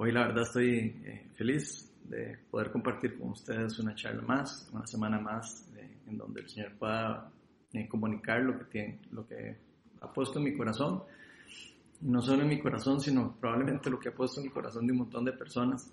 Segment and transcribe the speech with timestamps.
[0.00, 4.86] hoy la verdad estoy eh, feliz de poder compartir con ustedes una charla más, una
[4.86, 5.68] semana más,
[6.06, 7.30] en donde el Señor pueda
[7.88, 9.56] comunicar lo que, tiene, lo que
[10.00, 11.02] ha puesto en mi corazón.
[12.00, 14.92] No solo en mi corazón, sino probablemente lo que ha puesto en el corazón de
[14.92, 15.92] un montón de personas,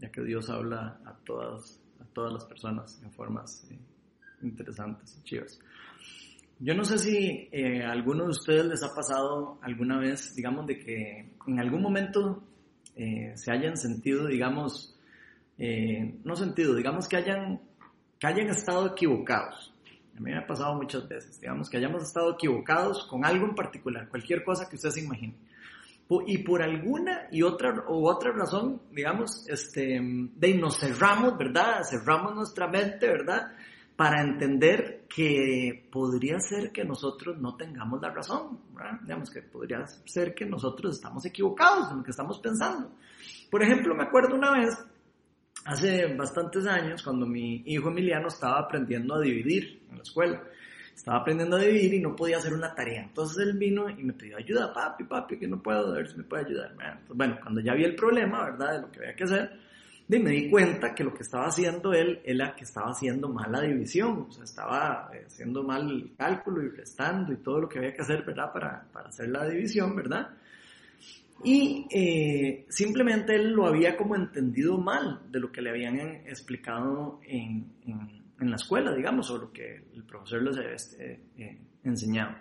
[0.00, 3.68] ya que Dios habla a todas, a todas las personas en formas
[4.42, 5.60] interesantes y chivas.
[6.58, 10.66] Yo no sé si eh, a alguno de ustedes les ha pasado alguna vez, digamos,
[10.66, 12.42] de que en algún momento
[12.96, 14.98] eh, se hayan sentido, digamos,
[15.58, 17.60] eh, no sentido, digamos que hayan,
[18.18, 19.74] que hayan estado equivocados.
[20.16, 23.54] A mí me ha pasado muchas veces, digamos, que hayamos estado equivocados con algo en
[23.54, 25.34] particular, cualquier cosa que usted se imagine.
[26.26, 31.82] Y por alguna y otra, u otra razón, digamos, este, de nos cerramos, ¿verdad?
[31.82, 33.52] Cerramos nuestra mente, ¿verdad?
[33.96, 38.60] Para entender que podría ser que nosotros no tengamos la razón,
[39.02, 42.90] digamos que podría ser que nosotros estamos equivocados en lo que estamos pensando.
[43.50, 44.76] Por ejemplo, me acuerdo una vez,
[45.64, 50.42] hace bastantes años, cuando mi hijo Emiliano estaba aprendiendo a dividir en la escuela.
[50.94, 53.02] Estaba aprendiendo a dividir y no podía hacer una tarea.
[53.02, 56.24] Entonces él vino y me pidió ayuda, papi, papi, que no puedo, a si me
[56.24, 56.74] puede ayudar.
[57.08, 58.72] bueno, cuando ya vi el problema, ¿verdad?
[58.74, 59.65] De lo que había que hacer,
[60.08, 63.50] y me di cuenta que lo que estaba haciendo él era que estaba haciendo mal
[63.50, 67.68] la división, o sea, estaba eh, haciendo mal el cálculo y restando y todo lo
[67.68, 68.52] que había que hacer, ¿verdad?
[68.52, 70.30] Para, para hacer la división, ¿verdad?
[71.42, 77.20] Y eh, simplemente él lo había como entendido mal de lo que le habían explicado
[77.24, 82.36] en, en, la escuela, digamos, o lo que el profesor les había este, eh, enseñado.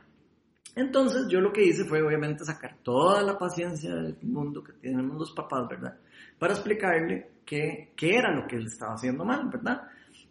[0.76, 5.08] Entonces yo lo que hice fue obviamente sacar toda la paciencia del mundo que tienen
[5.08, 5.98] los papás, ¿verdad?
[6.38, 9.84] Para explicarle qué, era lo que él estaba haciendo mal, ¿verdad?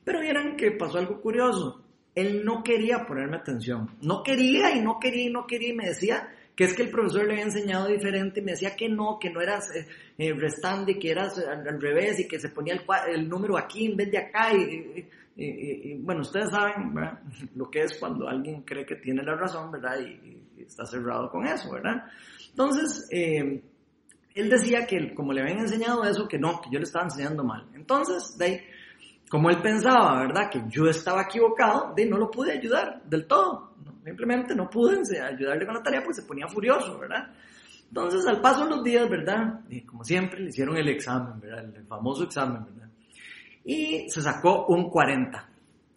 [0.05, 1.83] Pero vieran que pasó algo curioso.
[2.15, 3.91] Él no quería ponerme atención.
[4.03, 6.91] No quería y no quería y no quería y me decía que es que el
[6.91, 9.87] profesor le había enseñado diferente y me decía que no, que no eras eh,
[10.19, 13.87] eh, restante y que eras al, revés y que se ponía el, el, número aquí
[13.87, 15.09] en vez de acá y,
[16.03, 17.19] bueno, ustedes saben ¿verdad?
[17.57, 19.99] lo que es cuando alguien cree que tiene la razón, ¿verdad?
[20.01, 22.05] Y, está cerrado con eso, ¿verdad?
[22.51, 23.61] Entonces, eh,
[24.35, 27.45] él decía que como le habían enseñado eso, que no, que yo le estaba enseñando
[27.45, 27.69] mal.
[27.75, 28.65] Entonces, de
[29.31, 30.51] como él pensaba, ¿verdad?
[30.51, 33.75] Que yo estaba equivocado, de no lo pude ayudar del todo.
[34.05, 37.33] simplemente no pude ayudarle con la tarea porque se ponía furioso, ¿verdad?
[37.89, 39.61] Entonces, al paso de los días, ¿verdad?
[39.69, 41.65] Y como siempre, le hicieron el examen, ¿verdad?
[41.65, 42.91] El famoso examen, ¿verdad?
[43.65, 45.49] Y se sacó un 40.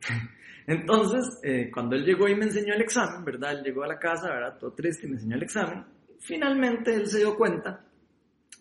[0.67, 3.53] Entonces, eh, cuando él llegó y me enseñó el examen, ¿verdad?
[3.53, 4.57] Él llegó a la casa, ¿verdad?
[4.59, 5.85] Todo triste y me enseñó el examen.
[6.19, 7.86] Finalmente él se dio cuenta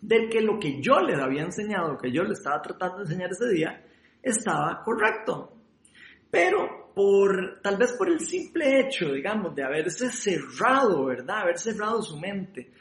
[0.01, 3.31] de que lo que yo le había enseñado, que yo le estaba tratando de enseñar
[3.31, 3.83] ese día,
[4.21, 5.53] estaba correcto.
[6.29, 11.41] Pero por, tal vez por el simple hecho, digamos, de haberse cerrado, ¿verdad?
[11.41, 12.71] Haber cerrado su mente,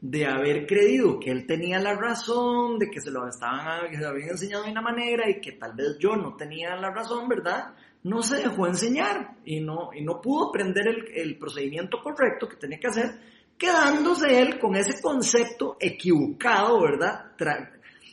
[0.00, 4.02] de haber creído que él tenía la razón, de que se lo, estaban, que se
[4.02, 7.28] lo habían enseñado de una manera y que tal vez yo no tenía la razón,
[7.28, 7.74] ¿verdad?
[8.02, 12.56] No se dejó enseñar y no, y no pudo aprender el, el procedimiento correcto que
[12.56, 17.32] tenía que hacer quedándose él con ese concepto equivocado, ¿verdad?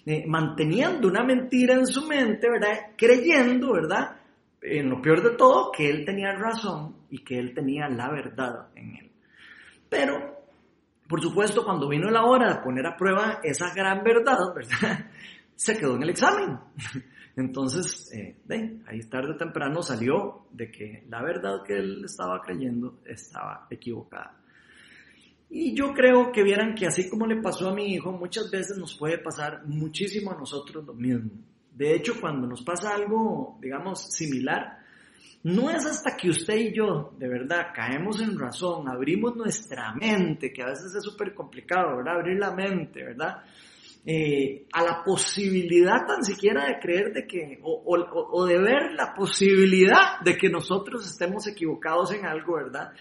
[0.06, 2.92] Eh, manteniendo una mentira en su mente, ¿verdad?
[2.98, 4.18] Creyendo, ¿verdad?
[4.62, 8.70] En lo peor de todo, que él tenía razón y que él tenía la verdad
[8.76, 9.12] en él.
[9.90, 10.46] Pero,
[11.08, 15.12] por supuesto, cuando vino la hora de poner a prueba esa gran verdad, ¿verdad?
[15.56, 16.58] Se quedó en el examen.
[17.36, 18.36] Entonces, eh,
[18.88, 24.41] ahí tarde o temprano salió de que la verdad que él estaba creyendo estaba equivocada.
[25.54, 28.78] Y yo creo que vieran que así como le pasó a mi hijo, muchas veces
[28.78, 31.30] nos puede pasar muchísimo a nosotros lo mismo.
[31.76, 34.80] De hecho, cuando nos pasa algo, digamos, similar,
[35.44, 40.54] no es hasta que usted y yo, de verdad, caemos en razón, abrimos nuestra mente,
[40.54, 42.20] que a veces es súper complicado, ¿verdad?
[42.20, 43.44] Abrir la mente, ¿verdad?
[44.06, 49.14] Eh, a la posibilidad tan siquiera de creer de que, o, o, de ver la
[49.14, 52.94] posibilidad de que nosotros estemos equivocados en algo, ¿verdad?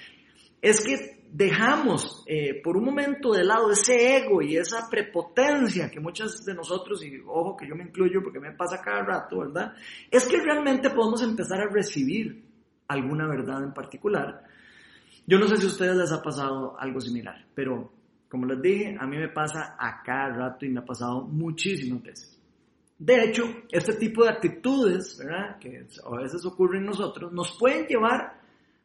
[0.60, 6.00] Es que dejamos eh, por un momento de lado ese ego y esa prepotencia que
[6.00, 9.74] muchas de nosotros, y ojo que yo me incluyo porque me pasa cada rato, ¿verdad?
[10.10, 12.44] Es que realmente podemos empezar a recibir
[12.88, 14.44] alguna verdad en particular.
[15.26, 17.92] Yo no sé si a ustedes les ha pasado algo similar, pero
[18.28, 22.02] como les dije, a mí me pasa a cada rato y me ha pasado muchísimas
[22.02, 22.40] veces.
[22.98, 25.58] De hecho, este tipo de actitudes, ¿verdad?
[25.58, 28.39] Que a veces ocurren en nosotros, nos pueden llevar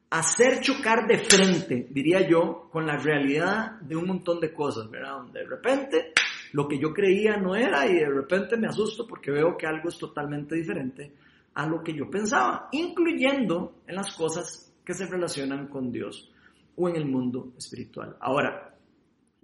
[0.10, 5.18] hacer chocar de frente, diría yo, con la realidad de un montón de cosas, ¿verdad?
[5.18, 6.14] Donde de repente
[6.54, 9.90] lo que yo creía no era y de repente me asusto porque veo que algo
[9.90, 11.12] es totalmente diferente
[11.54, 16.32] a lo que yo pensaba, incluyendo en las cosas que se relacionan con Dios
[16.76, 18.16] o en el mundo espiritual.
[18.20, 18.76] Ahora,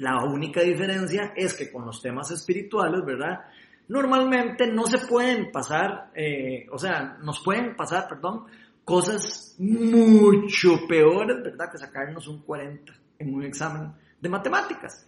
[0.02, 3.42] La única diferencia es que con los temas espirituales, ¿verdad?
[3.88, 8.46] Normalmente no se pueden pasar, eh, o sea, nos pueden pasar, perdón,
[8.92, 11.72] cosas mucho peores, ¿verdad?
[11.72, 15.08] Que sacarnos un 40 en un examen de matemáticas.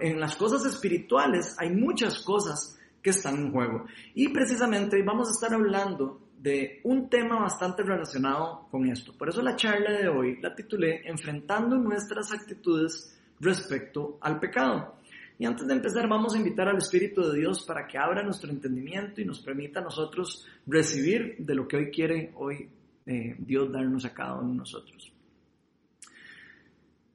[0.00, 3.84] En las cosas espirituales hay muchas cosas que están en juego.
[4.14, 9.12] Y precisamente vamos a estar hablando de un tema bastante relacionado con esto.
[9.12, 14.94] Por eso la charla de hoy la titulé Enfrentando nuestras actitudes respecto al pecado.
[15.38, 18.50] Y antes de empezar vamos a invitar al Espíritu de Dios para que abra nuestro
[18.50, 22.70] entendimiento y nos permita a nosotros recibir de lo que hoy quiere hoy
[23.10, 25.10] eh, Dios darnos a cada uno de nosotros.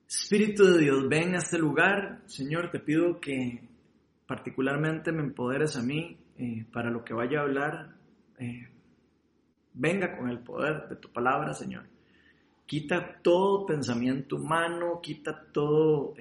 [0.08, 2.24] Espíritu de Dios, ven a este lugar.
[2.26, 3.62] Señor, te pido que
[4.26, 7.96] particularmente me empoderes a mí eh, para lo que vaya a hablar.
[8.40, 8.68] Eh,
[9.76, 11.84] venga con el poder de tu palabra, Señor.
[12.66, 16.16] Quita todo pensamiento humano, quita todo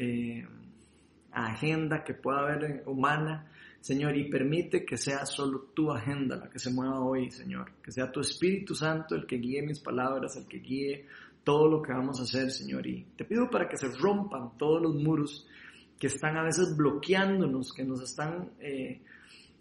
[1.31, 3.51] agenda que pueda haber humana,
[3.83, 7.73] Señor, y permite que sea solo tu agenda la que se mueva hoy, Señor.
[7.83, 11.07] Que sea tu Espíritu Santo el que guíe mis palabras, el que guíe
[11.43, 12.87] todo lo que vamos a hacer, Señor.
[12.87, 15.49] Y te pido para que se rompan todos los muros
[15.99, 19.01] que están a veces bloqueándonos, que nos están eh,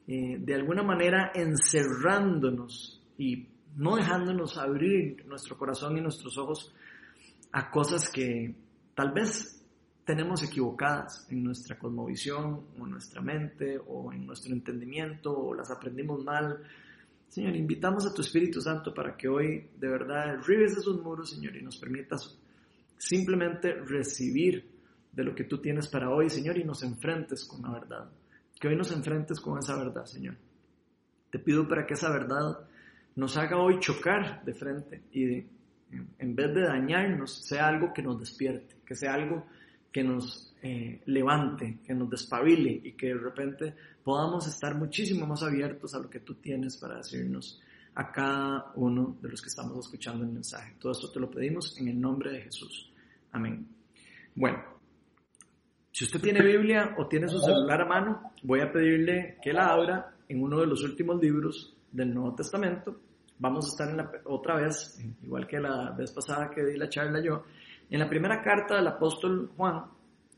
[0.07, 6.71] eh, de alguna manera encerrándonos y no dejándonos abrir nuestro corazón y nuestros ojos
[7.51, 8.53] a cosas que
[8.93, 9.60] tal vez
[10.05, 16.23] tenemos equivocadas en nuestra cosmovisión o nuestra mente o en nuestro entendimiento o las aprendimos
[16.23, 16.61] mal
[17.31, 21.55] Señor, invitamos a tu Espíritu Santo para que hoy de verdad derribes esos muros, Señor,
[21.55, 22.37] y nos permitas
[22.97, 24.69] simplemente recibir
[25.13, 28.09] de lo que tú tienes para hoy, Señor, y nos enfrentes con la verdad.
[28.59, 30.35] Que hoy nos enfrentes con esa verdad, Señor.
[31.29, 32.67] Te pido para que esa verdad
[33.15, 35.45] nos haga hoy chocar de frente y
[36.19, 39.45] en vez de dañarnos, sea algo que nos despierte, que sea algo
[39.91, 45.43] que nos eh, levante, que nos despabile y que de repente podamos estar muchísimo más
[45.43, 47.61] abiertos a lo que tú tienes para decirnos
[47.95, 50.75] a cada uno de los que estamos escuchando el mensaje.
[50.79, 52.91] Todo esto te lo pedimos en el nombre de Jesús.
[53.31, 53.67] Amén.
[54.33, 54.63] Bueno,
[55.91, 59.67] si usted tiene Biblia o tiene su celular a mano, voy a pedirle que la
[59.67, 63.01] abra en uno de los últimos libros del Nuevo Testamento.
[63.39, 66.87] Vamos a estar en la, otra vez, igual que la vez pasada que di la
[66.87, 67.43] charla yo,
[67.91, 69.83] en la primera carta del apóstol Juan,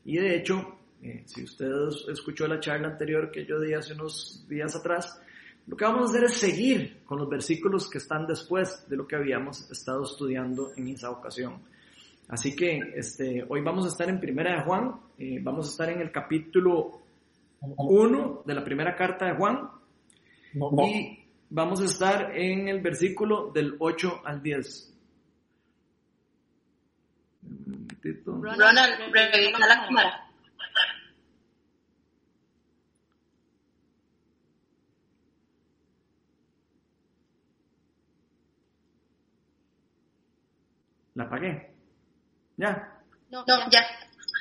[0.04, 1.70] y de hecho, eh, si usted
[2.12, 5.18] escuchó la charla anterior que yo di hace unos días atrás,
[5.66, 9.06] lo que vamos a hacer es seguir con los versículos que están después de lo
[9.06, 11.62] que habíamos estado estudiando en esa ocasión.
[12.28, 15.88] Así que este, hoy vamos a estar en Primera de Juan, eh, vamos a estar
[15.90, 17.00] en el capítulo
[17.60, 19.70] 1 de la primera carta de Juan
[20.54, 21.18] y
[21.50, 24.93] vamos a estar en el versículo del 8 al 10.
[28.24, 30.24] Ronald, revisa la cámara.
[41.14, 41.72] ¿La apagué?
[42.56, 43.00] ¿Ya?
[43.30, 43.80] No, ya.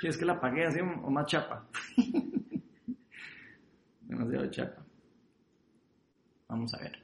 [0.02, 1.68] Sí, es que la apagué así o más chapa.
[4.02, 4.84] Demasiado chapa.
[6.48, 7.00] Vamos a ver.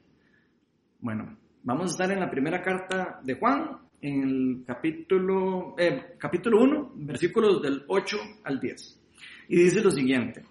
[1.00, 6.62] Bueno, vamos a estar en la primera carta de Juan, en el capítulo, eh, capítulo
[6.62, 9.02] 1, versículos del 8 al 10.
[9.50, 10.44] Y dice lo siguiente,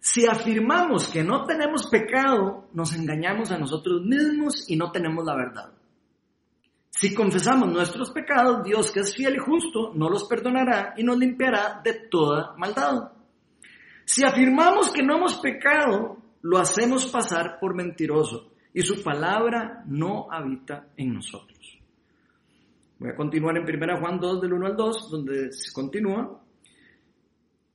[0.00, 5.34] si afirmamos que no tenemos pecado, nos engañamos a nosotros mismos y no tenemos la
[5.34, 5.72] verdad.
[6.90, 11.18] Si confesamos nuestros pecados, Dios que es fiel y justo, no los perdonará y nos
[11.18, 13.12] limpiará de toda maldad.
[14.04, 20.28] Si afirmamos que no hemos pecado, lo hacemos pasar por mentiroso y su palabra no
[20.30, 21.57] habita en nosotros.
[22.98, 26.42] Voy a continuar en 1 Juan 2 del 1 al 2, donde continúa.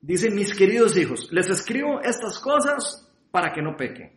[0.01, 4.11] Dice, mis queridos hijos, les escribo estas cosas para que no pequen.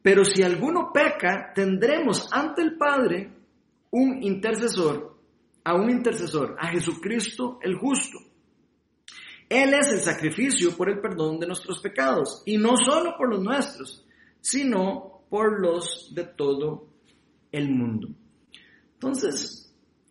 [0.00, 3.30] Pero si alguno peca, tendremos ante el Padre
[3.90, 5.14] un intercesor,
[5.62, 8.18] a un intercesor, a Jesucristo el justo.
[9.46, 13.42] Él es el sacrificio por el perdón de nuestros pecados, y no solo por los
[13.42, 14.06] nuestros,
[14.40, 16.88] sino por los de todo
[17.52, 18.08] el mundo.
[18.94, 19.61] Entonces,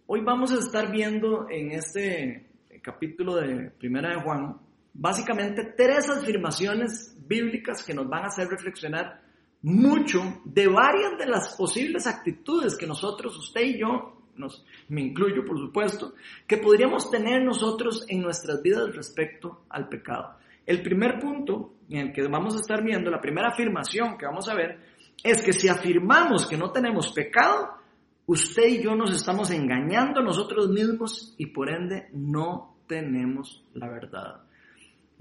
[0.08, 2.50] Hoy vamos a estar viendo en este
[2.82, 4.58] capítulo de Primera de Juan
[4.94, 9.22] básicamente tres afirmaciones bíblicas que nos van a hacer reflexionar
[9.62, 15.46] mucho de varias de las posibles actitudes que nosotros, usted y yo, nos, me incluyo
[15.46, 16.14] por supuesto,
[16.48, 20.36] que podríamos tener nosotros en nuestras vidas respecto al pecado.
[20.66, 24.50] El primer punto en el que vamos a estar viendo, la primera afirmación que vamos
[24.50, 24.80] a ver,
[25.24, 27.81] es que si afirmamos que no tenemos pecado,
[28.26, 34.42] usted y yo nos estamos engañando nosotros mismos y por ende no tenemos la verdad.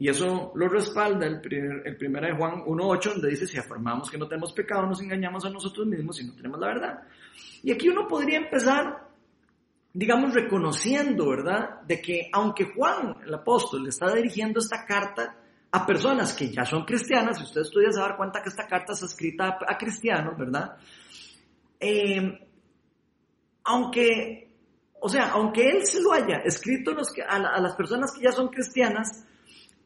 [0.01, 4.11] Y eso lo respalda el, primer, el primero de Juan 1.8, donde dice, si afirmamos
[4.11, 7.03] que no tenemos pecado, nos engañamos a nosotros mismos y no tenemos la verdad.
[7.63, 9.07] Y aquí uno podría empezar,
[9.93, 15.37] digamos, reconociendo, ¿verdad?, de que aunque Juan, el apóstol, le está dirigiendo esta carta
[15.71, 18.49] a personas que ya son cristianas, si usted estudia se va a dar cuenta que
[18.49, 20.77] esta carta está escrita a, cristianos, ¿verdad?
[21.79, 22.49] Eh,
[23.65, 24.49] aunque,
[25.01, 26.93] o sea, aunque él se lo haya escrito
[27.29, 29.25] a, a las personas que ya son cristianas,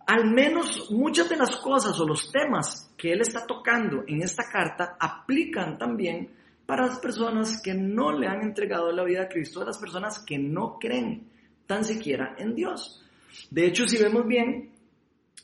[0.06, 4.44] al menos muchas de las cosas o los temas que él está tocando en esta
[4.44, 6.30] carta aplican también
[6.66, 10.18] para las personas que no le han entregado la vida a Cristo, a las personas
[10.24, 11.30] que no creen
[11.66, 13.02] tan siquiera en Dios.
[13.50, 14.70] De hecho, si vemos bien,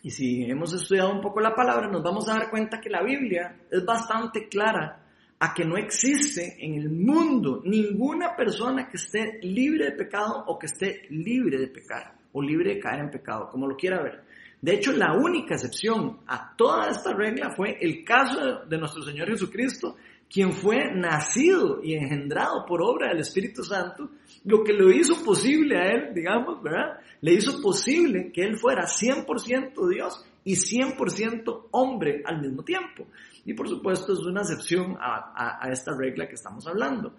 [0.03, 3.03] y si hemos estudiado un poco la palabra, nos vamos a dar cuenta que la
[3.03, 5.00] Biblia es bastante clara
[5.43, 10.59] a que no existe en el mundo ninguna persona que esté libre de pecado o
[10.59, 14.23] que esté libre de pecar o libre de caer en pecado, como lo quiera ver.
[14.61, 19.29] De hecho, la única excepción a toda esta regla fue el caso de nuestro Señor
[19.29, 19.97] Jesucristo,
[20.31, 24.11] quien fue nacido y engendrado por obra del Espíritu Santo,
[24.45, 27.01] lo que lo hizo posible a él, digamos, ¿verdad?
[27.23, 33.07] Le hizo posible que él fuera 100% Dios y 100% hombre al mismo tiempo.
[33.45, 37.15] Y por supuesto es una excepción a, a, esta regla que estamos hablando.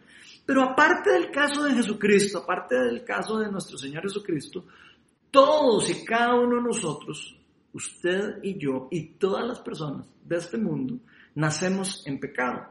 [0.45, 4.65] Pero aparte del caso de Jesucristo, aparte del caso de nuestro Señor Jesucristo,
[5.29, 7.35] todos y cada uno de nosotros,
[7.73, 10.99] usted y yo y todas las personas de este mundo,
[11.35, 12.67] nacemos en pecado.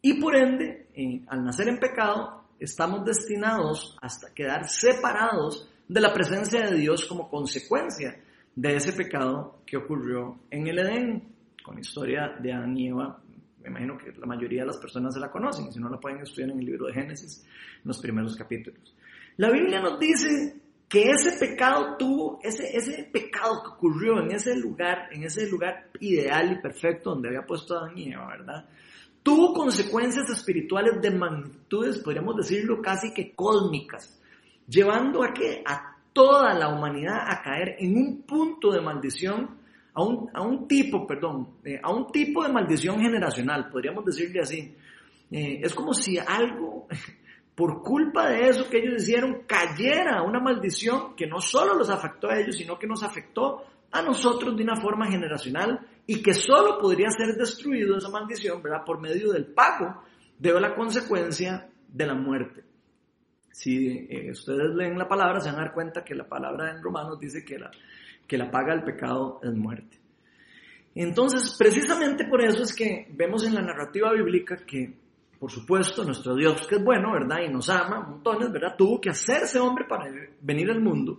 [0.00, 6.12] Y por ende, eh, al nacer en pecado, estamos destinados hasta quedar separados de la
[6.12, 8.20] presencia de Dios como consecuencia
[8.54, 11.31] de ese pecado que ocurrió en el Edén,
[11.62, 13.20] con la historia de Adán y Eva.
[13.62, 16.20] Me imagino que la mayoría de las personas se la conocen, si no la pueden
[16.20, 17.44] estudiar en el libro de Génesis,
[17.76, 18.94] en los primeros capítulos.
[19.36, 24.54] La Biblia nos dice que ese pecado tuvo, ese, ese pecado que ocurrió en ese
[24.56, 28.68] lugar, en ese lugar ideal y perfecto donde había puesto a Adán y Eva, ¿verdad?
[29.22, 34.20] Tuvo consecuencias espirituales de magnitudes, podríamos decirlo casi que cósmicas,
[34.68, 39.61] llevando a que a toda la humanidad a caer en un punto de maldición,
[39.94, 44.40] a un, a un tipo, perdón, eh, a un tipo de maldición generacional, podríamos decirle
[44.40, 44.74] así.
[45.30, 46.86] Eh, es como si algo
[47.54, 52.30] por culpa de eso que ellos hicieron, cayera una maldición que no solo los afectó
[52.30, 56.78] a ellos, sino que nos afectó a nosotros de una forma generacional y que solo
[56.78, 58.84] podría ser destruido esa maldición, ¿verdad?
[58.84, 60.02] Por medio del pago
[60.38, 62.64] de la consecuencia de la muerte.
[63.50, 66.82] Si eh, ustedes leen la palabra, se van a dar cuenta que la palabra en
[66.82, 67.70] Romanos dice que la,
[68.26, 69.98] que la paga del pecado es muerte.
[70.94, 75.02] Entonces, precisamente por eso es que vemos en la narrativa bíblica que
[75.42, 77.38] por supuesto, nuestro Dios, que es bueno, ¿verdad?
[77.44, 78.76] Y nos ama montones, ¿verdad?
[78.78, 80.08] Tuvo que hacerse hombre para
[80.40, 81.18] venir al mundo,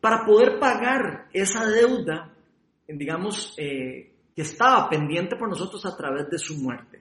[0.00, 2.34] para poder pagar esa deuda,
[2.88, 7.00] digamos, eh, que estaba pendiente por nosotros a través de su muerte.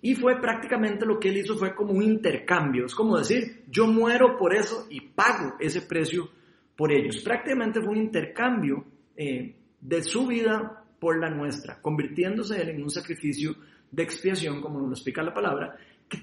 [0.00, 2.86] Y fue prácticamente lo que él hizo, fue como un intercambio.
[2.86, 6.28] Es como decir, yo muero por eso y pago ese precio
[6.76, 7.22] por ellos.
[7.22, 8.84] Prácticamente fue un intercambio
[9.16, 13.54] eh, de su vida por la nuestra, convirtiéndose él en un sacrificio
[13.90, 15.76] de expiación, como nos lo explica la palabra,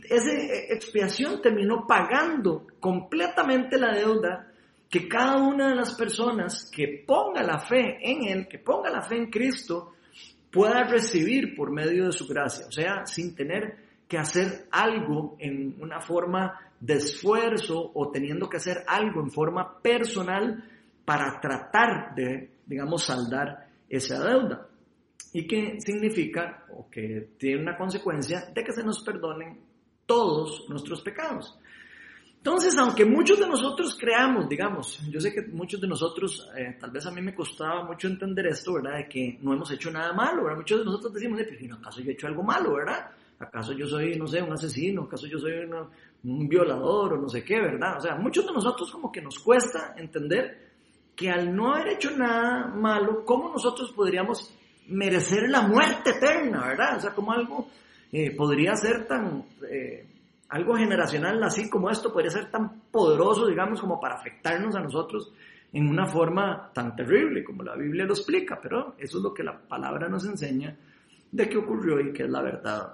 [0.10, 0.32] esa
[0.74, 4.48] expiación terminó pagando completamente la deuda
[4.90, 9.02] que cada una de las personas que ponga la fe en Él, que ponga la
[9.02, 9.94] fe en Cristo,
[10.52, 13.83] pueda recibir por medio de su gracia, o sea, sin tener
[14.14, 19.82] que hacer algo en una forma de esfuerzo o teniendo que hacer algo en forma
[19.82, 20.64] personal
[21.04, 24.68] para tratar de, digamos, saldar esa deuda.
[25.34, 29.60] Y que significa, o que tiene una consecuencia, de que se nos perdonen
[30.06, 31.58] todos nuestros pecados.
[32.38, 36.92] Entonces, aunque muchos de nosotros creamos, digamos, yo sé que muchos de nosotros, eh, tal
[36.92, 38.98] vez a mí me costaba mucho entender esto, ¿verdad?
[38.98, 40.58] De que no hemos hecho nada malo, ¿verdad?
[40.58, 43.10] Muchos de nosotros decimos, pero ¿acaso yo he hecho algo malo, verdad?
[43.40, 45.04] ¿Acaso yo soy, no sé, un asesino?
[45.04, 45.54] ¿Acaso yo soy
[46.24, 47.98] un violador o no sé qué, verdad?
[47.98, 50.72] O sea, muchos de nosotros como que nos cuesta entender
[51.16, 54.54] que al no haber hecho nada malo, ¿cómo nosotros podríamos
[54.88, 56.98] merecer la muerte eterna, verdad?
[56.98, 57.68] O sea, como algo
[58.12, 60.06] eh, podría ser tan, eh,
[60.50, 65.32] algo generacional así como esto, podría ser tan poderoso, digamos, como para afectarnos a nosotros
[65.74, 69.44] en una forma tan terrible como la Biblia lo explica, pero eso es lo que
[69.44, 70.78] la palabra nos enseña
[71.32, 72.94] de qué ocurrió y qué es la verdad.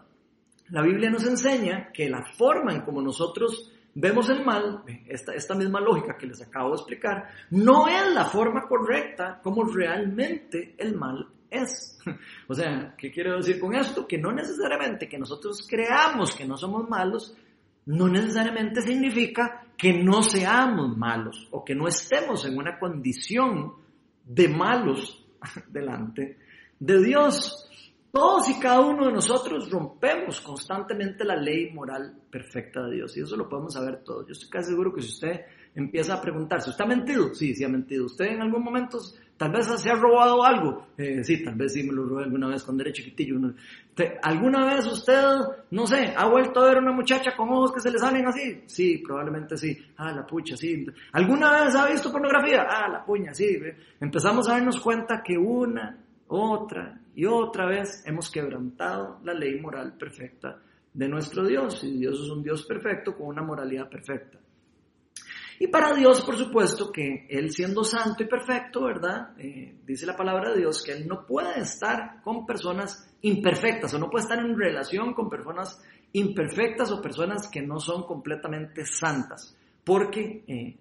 [0.72, 5.56] La Biblia nos enseña que la forma en como nosotros vemos el mal, esta, esta
[5.56, 10.96] misma lógica que les acabo de explicar, no es la forma correcta como realmente el
[10.96, 12.00] mal es.
[12.48, 14.08] O sea, ¿qué quiero decir con esto?
[14.08, 17.36] Que no necesariamente que nosotros creamos que no somos malos,
[17.86, 23.74] no necesariamente significa que no seamos malos o que no estemos en una condición
[24.26, 25.26] de malos
[25.70, 26.38] delante
[26.80, 27.69] de Dios.
[28.12, 33.22] Todos y cada uno de nosotros rompemos constantemente la ley moral perfecta de Dios y
[33.22, 34.26] eso lo podemos saber todos.
[34.26, 35.42] Yo estoy casi seguro que si usted
[35.76, 37.36] empieza a preguntarse, ¿usted ha mentido?
[37.36, 38.06] Sí, sí ha mentido.
[38.06, 38.98] ¿Usted en algún momento
[39.38, 40.88] tal vez se ha robado algo?
[40.98, 43.36] Eh, sí, tal vez sí me lo robé alguna vez cuando era chiquitillo.
[44.24, 45.22] ¿Alguna vez usted,
[45.70, 48.26] no sé, ha vuelto a ver a una muchacha con ojos que se le salen
[48.26, 48.64] así?
[48.66, 49.78] Sí, probablemente sí.
[49.98, 50.84] Ah, la pucha, sí.
[51.12, 52.66] ¿Alguna vez ha visto pornografía?
[52.68, 53.56] Ah, la puña, sí.
[54.00, 55.96] Empezamos a darnos cuenta que una,
[56.28, 60.58] otra y otra vez hemos quebrantado la ley moral perfecta
[60.94, 61.84] de nuestro Dios.
[61.84, 64.40] Y Dios es un Dios perfecto con una moralidad perfecta.
[65.60, 69.38] Y para Dios, por supuesto, que Él siendo santo y perfecto, ¿verdad?
[69.38, 74.00] Eh, dice la palabra de Dios que Él no puede estar con personas imperfectas o
[74.00, 75.84] no puede estar en relación con personas
[76.14, 80.78] imperfectas o personas que no son completamente santas, porque, eh,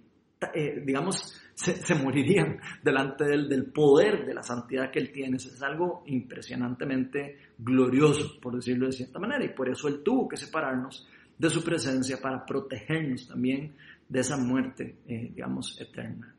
[0.54, 5.36] eh, digamos, se, morirían delante del, del poder de la santidad que Él tiene.
[5.36, 10.36] es algo impresionantemente glorioso, por decirlo de cierta manera, y por eso Él tuvo que
[10.36, 13.74] separarnos de su presencia para protegernos también
[14.08, 16.34] de esa muerte, eh, digamos, eterna.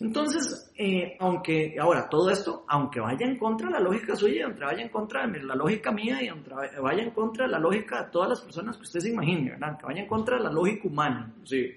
[0.00, 4.64] Entonces, eh, aunque, ahora, todo esto, aunque vaya en contra de la lógica suya, aunque
[4.64, 8.04] vaya en contra de la lógica mía y aunque vaya en contra de la lógica
[8.04, 9.76] de todas las personas que usted se imagine, ¿verdad?
[9.76, 11.72] Que vaya en contra de la lógica humana, sí.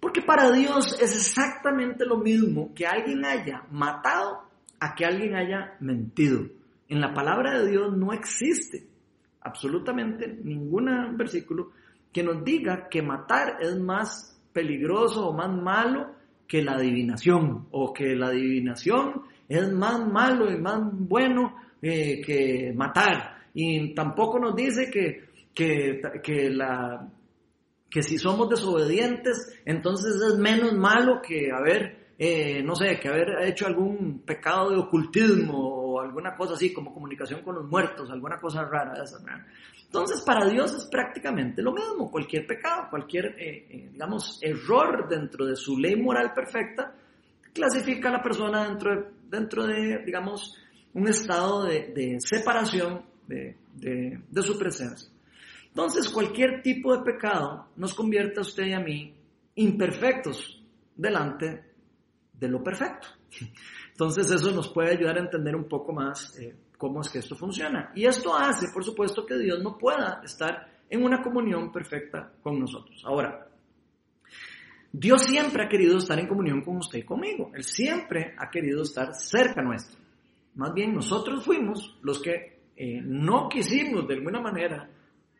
[0.00, 4.42] Porque para Dios es exactamente lo mismo que alguien haya matado
[4.78, 6.46] a que alguien haya mentido.
[6.88, 8.86] En la palabra de Dios no existe
[9.40, 11.70] absolutamente ningún versículo
[12.12, 16.14] que nos diga que matar es más peligroso o más malo
[16.46, 22.72] que la adivinación, o que la adivinación es más malo y más bueno eh, que
[22.74, 23.36] matar.
[23.54, 27.08] Y tampoco nos dice que, que, que, la,
[27.96, 33.42] que si somos desobedientes, entonces es menos malo que haber, eh, no sé, que haber
[33.48, 38.38] hecho algún pecado de ocultismo o alguna cosa así, como comunicación con los muertos, alguna
[38.38, 39.16] cosa rara de esa.
[39.82, 42.10] Entonces, para Dios es prácticamente lo mismo.
[42.10, 46.94] Cualquier pecado, cualquier, eh, eh, digamos, error dentro de su ley moral perfecta,
[47.54, 50.54] clasifica a la persona dentro de, dentro de digamos,
[50.92, 55.15] un estado de, separación de, de, su presencia.
[55.76, 59.14] Entonces, cualquier tipo de pecado nos convierte a usted y a mí
[59.56, 60.64] imperfectos
[60.96, 61.64] delante
[62.32, 63.08] de lo perfecto.
[63.90, 67.36] Entonces, eso nos puede ayudar a entender un poco más eh, cómo es que esto
[67.36, 67.92] funciona.
[67.94, 72.58] Y esto hace, por supuesto, que Dios no pueda estar en una comunión perfecta con
[72.58, 73.02] nosotros.
[73.04, 73.46] Ahora,
[74.90, 77.50] Dios siempre ha querido estar en comunión con usted y conmigo.
[77.54, 80.00] Él siempre ha querido estar cerca nuestro.
[80.54, 84.95] Más bien nosotros fuimos los que eh, no quisimos de alguna manera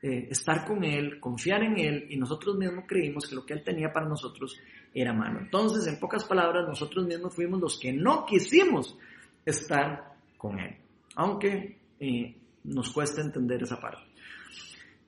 [0.07, 3.63] eh, estar con Él, confiar en Él y nosotros mismos creímos que lo que Él
[3.65, 4.59] tenía para nosotros
[4.95, 5.41] era malo.
[5.41, 8.97] Entonces, en pocas palabras, nosotros mismos fuimos los que no quisimos
[9.45, 10.77] estar con Él
[11.17, 14.03] aunque eh, nos cuesta entender esa parte.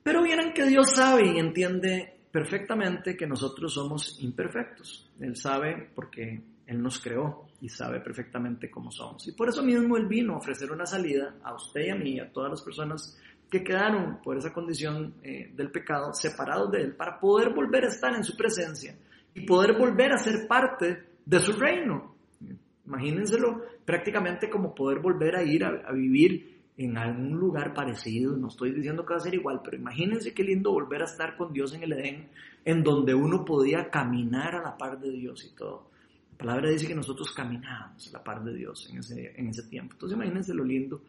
[0.02, 5.11] Pero vieran que Dios sabe y entiende perfectamente que nosotros somos imperfectos.
[5.20, 9.28] Él sabe porque Él nos creó y sabe perfectamente cómo somos.
[9.28, 12.18] Y por eso mismo Él vino a ofrecer una salida a usted y a mí,
[12.18, 13.18] a todas las personas
[13.50, 17.88] que quedaron por esa condición eh, del pecado, separados de Él, para poder volver a
[17.88, 18.96] estar en su presencia
[19.34, 22.14] y poder volver a ser parte de su reino.
[22.87, 28.37] Imagínenselo prácticamente como poder volver a ir a, vivir en algún lugar parecido.
[28.37, 31.37] No estoy diciendo que va a ser igual, pero imagínense qué lindo volver a estar
[31.37, 32.28] con Dios en el Edén,
[32.64, 35.90] en donde uno podía caminar a la par de Dios y todo.
[36.38, 39.64] La palabra dice que nosotros caminábamos a la par de Dios en ese, en ese
[39.64, 39.94] tiempo.
[39.94, 41.03] Entonces imagínense lo lindo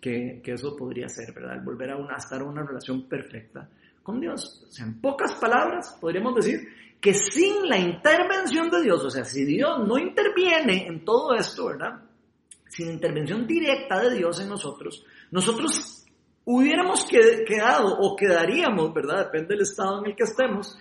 [0.00, 1.62] que, que eso podría ser, ¿verdad?
[1.64, 3.68] volver a, una, a estar una relación perfecta
[4.04, 4.64] con Dios.
[4.68, 6.68] O sea, en pocas palabras podríamos decir
[7.00, 11.66] que sin la intervención de Dios, o sea, si Dios no interviene en todo esto,
[11.66, 12.00] ¿verdad?
[12.68, 16.06] Sin intervención directa de Dios en nosotros, nosotros
[16.44, 19.26] hubiéramos quedado o quedaríamos, ¿verdad?
[19.26, 20.78] Depende del estado en el que estemos,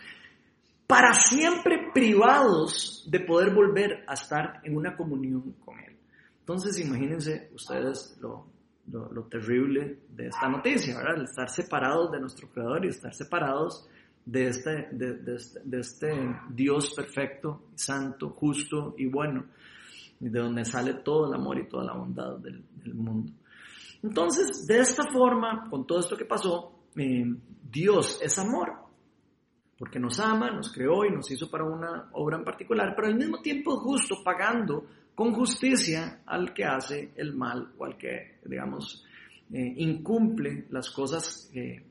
[0.88, 5.97] para siempre privados de poder volver a estar en una comunión con Él.
[6.39, 8.47] Entonces, imagínense ustedes lo,
[8.89, 11.17] lo, terrible de esta noticia, ¿verdad?
[11.17, 13.86] El estar separados de nuestro Creador y estar separados
[14.26, 19.45] de este, de, este, de este, Dios perfecto, santo, justo y bueno,
[20.19, 23.34] de donde sale todo el amor y toda la bondad del, mundo.
[24.02, 27.26] Entonces, de esta forma, con todo esto que pasó, eh,
[27.69, 28.87] Dios es amor,
[29.78, 33.16] porque nos ama, nos creó y nos hizo para una obra en particular, pero al
[33.16, 39.06] mismo tiempo justo, pagando con justicia al que hace el mal o al que, digamos,
[39.52, 41.86] eh, incumple las cosas que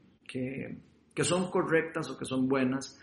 [1.17, 3.01] que son correctas o que son buenas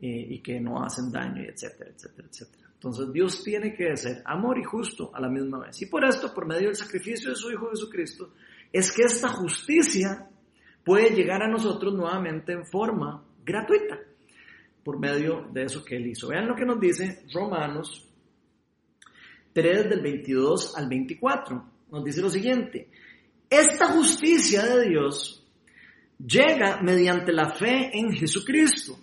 [0.00, 2.68] eh, y que no hacen daño, etcétera, etcétera, etcétera.
[2.74, 5.82] Entonces Dios tiene que ser amor y justo a la misma vez.
[5.82, 8.34] Y por esto, por medio del sacrificio de su Hijo Jesucristo,
[8.72, 10.28] es que esta justicia
[10.84, 13.98] puede llegar a nosotros nuevamente en forma gratuita,
[14.86, 16.28] por medio de eso que Él hizo.
[16.28, 18.08] Vean lo que nos dice Romanos
[19.52, 21.64] 3 del 22 al 24.
[21.90, 22.88] Nos dice lo siguiente,
[23.50, 25.44] esta justicia de Dios
[26.24, 28.96] llega mediante la fe en Jesucristo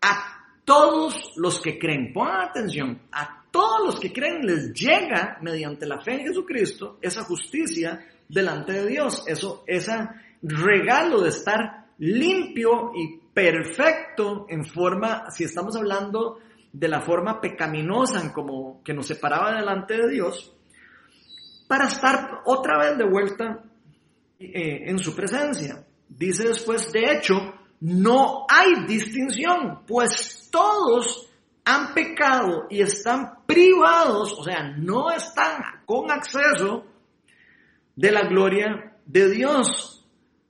[0.00, 2.12] a todos los que creen.
[2.12, 7.22] Pongan atención, a todos los que creen les llega mediante la fe en Jesucristo esa
[7.22, 9.92] justicia delante de Dios, eso, ese
[10.42, 16.38] regalo de estar limpio y perfecto en forma, si estamos hablando
[16.72, 20.54] de la forma pecaminosa en como que nos separaba delante de Dios,
[21.66, 23.62] para estar otra vez de vuelta
[24.38, 25.84] eh, en su presencia.
[26.08, 27.34] Dice después, de hecho,
[27.80, 31.30] no hay distinción, pues todos
[31.64, 36.84] han pecado y están privados, o sea, no están con acceso
[37.94, 40.04] de la gloria de Dios,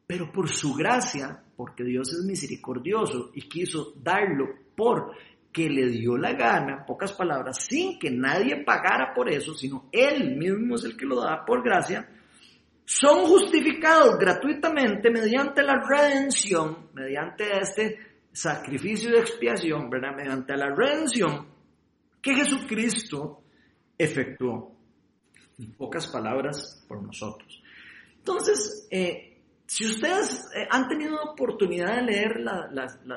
[0.07, 5.15] pero por su gracia, porque Dios es misericordioso y quiso darlo por
[5.53, 10.39] que le dio la gana, pocas palabras, sin que nadie pagara por eso, sino Él
[10.39, 12.09] mismo es el que lo da por gracia,
[12.87, 17.99] son justificados gratuitamente mediante la redención, mediante este
[18.33, 20.17] sacrificio de expiación, ¿verdad?
[20.17, 21.47] Mediante la redención
[22.23, 23.43] que Jesucristo
[23.99, 24.75] efectuó.
[25.59, 27.63] En pocas palabras, por nosotros.
[28.17, 29.30] Entonces, eh,
[29.71, 32.69] si ustedes eh, han tenido oportunidad de leer la,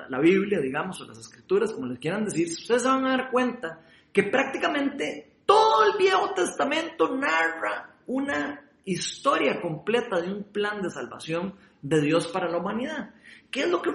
[0.07, 3.31] la, Biblia, digamos, o las escrituras, como les quieran decir, ustedes se van a dar
[3.31, 10.91] cuenta que prácticamente todo el Viejo Testamento narra una historia completa de un plan de
[10.91, 13.15] salvación de Dios para la humanidad.
[13.49, 13.89] ¿Qué es lo que,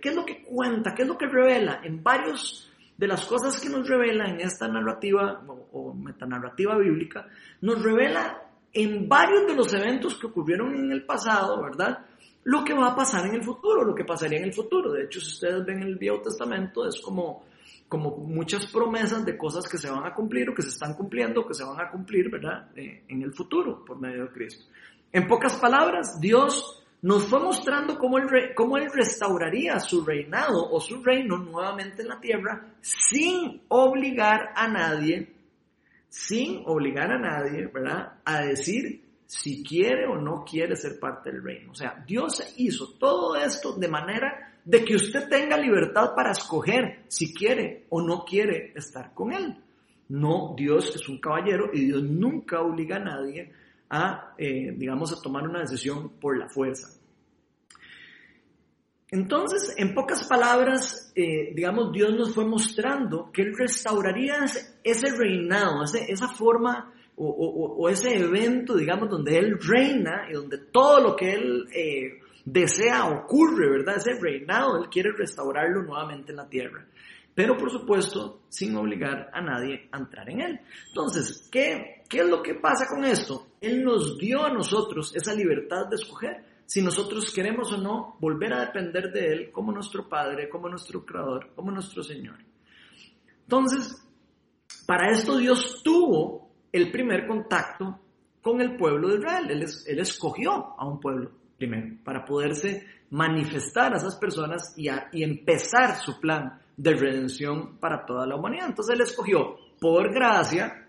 [0.00, 0.94] qué, es lo que cuenta?
[0.94, 1.80] ¿Qué es lo que revela?
[1.82, 5.42] En varios de las cosas que nos revela en esta narrativa
[5.72, 7.26] o, metanarrativa bíblica,
[7.62, 8.45] nos revela
[8.76, 12.06] en varios de los eventos que ocurrieron en el pasado, ¿verdad?
[12.44, 14.92] Lo que va a pasar en el futuro, lo que pasaría en el futuro.
[14.92, 17.44] De hecho, si ustedes ven el Viejo Testamento, es como
[17.88, 21.42] como muchas promesas de cosas que se van a cumplir o que se están cumpliendo
[21.42, 22.68] o que se van a cumplir, ¿verdad?
[22.76, 24.64] Eh, en el futuro por medio de Cristo.
[25.12, 30.80] En pocas palabras, Dios nos fue mostrando cómo él, cómo él restauraría su reinado o
[30.80, 35.35] su reino nuevamente en la tierra sin obligar a nadie,
[36.16, 38.14] sin obligar a nadie, ¿verdad?
[38.24, 41.72] A decir si quiere o no quiere ser parte del reino.
[41.72, 47.04] O sea, Dios hizo todo esto de manera de que usted tenga libertad para escoger
[47.08, 49.62] si quiere o no quiere estar con Él.
[50.08, 53.52] No, Dios es un caballero y Dios nunca obliga a nadie
[53.90, 56.88] a, eh, digamos, a tomar una decisión por la fuerza.
[59.10, 64.44] Entonces, en pocas palabras, eh, digamos, Dios nos fue mostrando que Él restauraría
[64.82, 71.16] ese, reinado, esa forma o, ese evento, digamos, donde Él reina y donde todo lo
[71.16, 73.96] que Él eh, desea, ocurre, ¿verdad?
[73.96, 76.84] Ese reinado, Él quiere restaurarlo nuevamente en la tierra.
[77.34, 80.60] Pero por supuesto, sin obligar a nadie a entrar en Él.
[80.88, 83.48] Entonces, ¿qué, qué es lo que pasa con esto?
[83.60, 88.52] Él nos dio a nosotros esa libertad de escoger si nosotros queremos o no volver
[88.52, 92.36] a depender de Él como nuestro Padre, como nuestro Creador, como nuestro Señor.
[93.42, 94.04] Entonces,
[94.84, 98.00] para esto Dios tuvo el primer contacto
[98.42, 99.50] con el pueblo de Israel.
[99.86, 104.88] Él, escogió a un pueblo primero, para poderse manifestar a esas personas y,
[105.22, 108.66] empezar su plan de redención para toda la humanidad.
[108.66, 110.82] Entonces él escogió por gracia,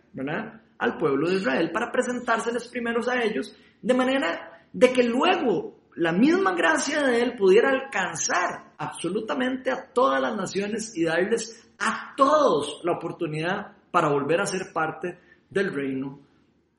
[0.79, 6.11] al pueblo de Israel para presentárseles primeros a ellos, de manera de que luego la
[6.11, 12.81] misma gracia de él pudiera alcanzar absolutamente a todas las naciones y darles a todos
[12.83, 15.17] la oportunidad para volver a ser parte
[15.49, 16.19] del reino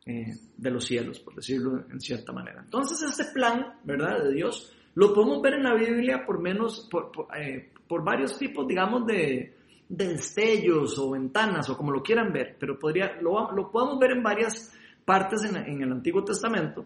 [0.07, 2.63] eh, de los cielos, por decirlo en cierta manera.
[2.63, 4.23] Entonces este plan, ¿verdad?
[4.23, 9.05] De Dios, lo podemos ver en la Biblia por menos, por, eh, varios tipos, digamos,
[9.09, 9.57] de,
[9.89, 14.23] destellos o ventanas o como lo quieran ver, pero podría, lo, lo podemos ver en
[14.23, 14.73] varias
[15.05, 16.85] partes en, el Antiguo Testamento.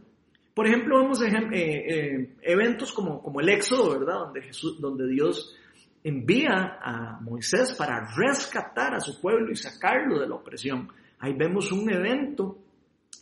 [0.54, 4.32] Por ejemplo, vemos eh, eventos como, como el Éxodo, ¿verdad?
[4.42, 5.56] Jesús, donde Dios
[6.04, 10.88] envía a Moisés para rescatar a su pueblo y sacarlo de la opresión.
[11.18, 12.58] Ahí vemos un evento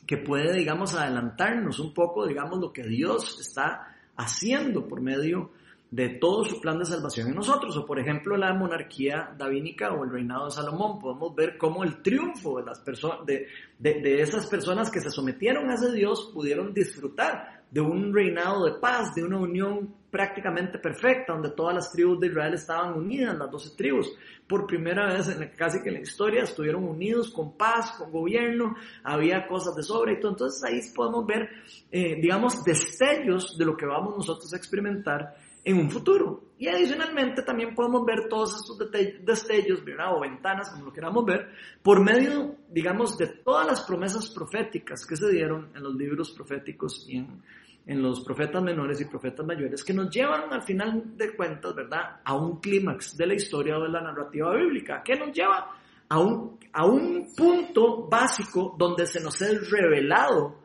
[0.06, 5.52] que puede, digamos, adelantarnos un poco, digamos, lo que Dios está haciendo por medio
[5.90, 7.76] de todo su plan de salvación en nosotros.
[7.76, 10.98] O por ejemplo la monarquía davínica o el reinado de Salomón.
[10.98, 13.46] Podemos ver cómo el triunfo de, las personas, de,
[13.78, 18.72] de, esas personas que se sometieron a ese Dios pudieron disfrutar de un reinado de
[18.80, 23.50] paz, de una unión prácticamente perfecta, donde todas las tribus de Israel estaban unidas, las
[23.50, 24.12] doce tribus.
[24.48, 28.74] Por primera vez en casi que en la historia estuvieron unidos con paz, con gobierno,
[29.04, 30.32] había cosas de sobre y todo.
[30.32, 31.48] Entonces ahí podemos ver,
[31.92, 36.50] eh, digamos, destellos de lo que vamos nosotros a experimentar en un futuro.
[36.58, 38.78] Y adicionalmente también podemos ver todos estos
[39.24, 40.14] destellos, ¿verdad?
[40.14, 41.48] o ventanas, como lo queramos ver,
[41.82, 47.06] por medio, digamos, de todas las promesas proféticas que se dieron en los libros proféticos
[47.08, 47.42] y en,
[47.86, 52.20] en los profetas menores y profetas mayores, que nos llevan al final de cuentas, ¿verdad?,
[52.24, 55.74] a un clímax de la historia o de la narrativa bíblica, que nos lleva
[56.10, 60.56] a un, a un punto básico donde se nos es revelado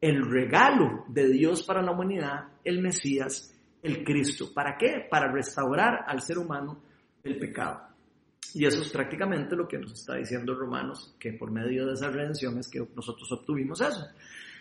[0.00, 3.51] el regalo de Dios para la humanidad, el Mesías,
[3.82, 4.52] el Cristo.
[4.54, 5.06] ¿Para qué?
[5.10, 6.80] Para restaurar al ser humano
[7.24, 7.92] el pecado.
[8.54, 12.10] Y eso es prácticamente lo que nos está diciendo Romanos, que por medio de esa
[12.10, 14.06] redención es que nosotros obtuvimos eso.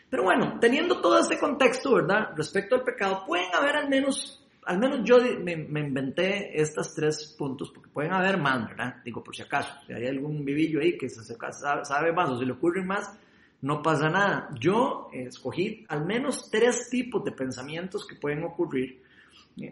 [0.10, 2.30] Pero bueno, teniendo todo este contexto, ¿verdad?
[2.36, 7.72] Respecto al pecado, pueden haber al menos, al menos yo me, inventé estos tres puntos,
[7.72, 8.96] porque pueden haber más, ¿verdad?
[9.04, 12.46] Digo, por si acaso, si hay algún vivillo ahí que se sabe, más o si
[12.46, 13.18] le ocurren más,
[13.62, 14.50] no pasa nada.
[14.60, 19.01] Yo escogí al menos tres tipos de pensamientos que pueden ocurrir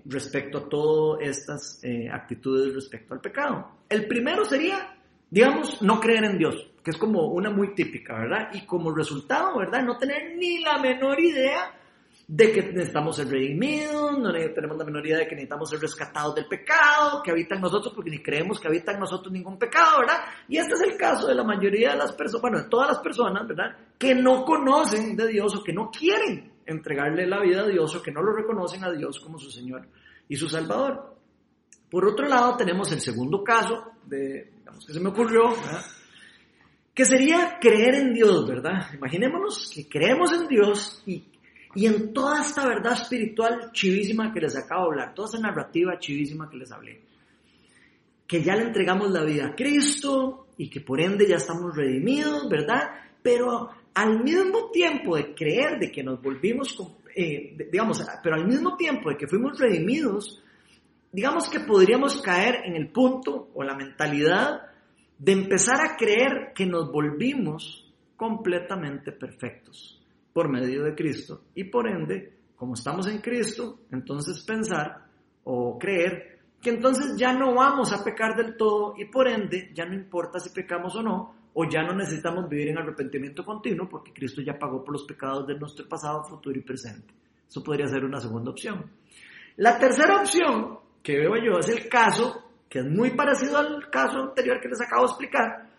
[0.06, 3.80] respecto a todas estas eh, actitudes respecto al pecado.
[3.89, 4.98] El primero sería,
[5.30, 8.50] digamos, no creer en Dios que es como una muy típica, ¿verdad?
[8.54, 9.84] Y como resultado, ¿verdad?
[9.84, 11.76] No tener ni la menor idea
[12.28, 16.36] de que necesitamos ser redimidos, no tenemos la menor idea de que necesitamos ser rescatados
[16.36, 20.02] del pecado, que habita en nosotros, porque ni creemos que habita en nosotros ningún pecado,
[20.02, 20.18] ¿verdad?
[20.48, 23.00] Y este es el caso de la mayoría de las personas, bueno, de todas las
[23.00, 23.76] personas, ¿verdad?
[23.98, 28.02] Que no conocen de Dios o que no quieren entregarle la vida a Dios o
[28.02, 29.88] que no lo reconocen a Dios como su Señor
[30.28, 31.16] y su Salvador.
[31.90, 35.42] Por otro lado, tenemos el segundo caso de, digamos que se me ocurrió,
[36.94, 38.94] que sería creer en Dios, ¿verdad?
[38.94, 41.24] Imaginémonos que creemos en Dios y,
[41.76, 45.98] y en toda esta verdad espiritual chivísima que les acabo de hablar, toda esa narrativa
[45.98, 47.02] chivísima que les hablé,
[48.28, 52.48] que ya le entregamos la vida a Cristo y que por ende ya estamos redimidos,
[52.50, 52.90] ¿verdad?
[53.24, 56.78] Pero al mismo tiempo de creer de que nos volvimos,
[57.15, 60.41] eh, digamos, pero al mismo tiempo de que fuimos redimidos,
[61.12, 64.62] digamos que podríamos caer en el punto o la mentalidad
[65.17, 70.02] de empezar a creer que nos volvimos completamente perfectos
[70.34, 75.06] por medio de Cristo y por ende, como estamos en Cristo, entonces pensar
[75.43, 79.86] o creer que entonces ya no vamos a pecar del todo y por ende ya
[79.86, 84.13] no importa si pecamos o no, o ya no necesitamos vivir en arrepentimiento continuo porque
[84.13, 87.13] Cristo ya pagó por los pecados de nuestro pasado, futuro y presente.
[87.50, 88.89] Eso podría ser una segunda opción.
[89.58, 94.19] La tercera opción que veo yo es el caso que es muy parecido al caso
[94.19, 95.69] anterior que les acabo de explicar,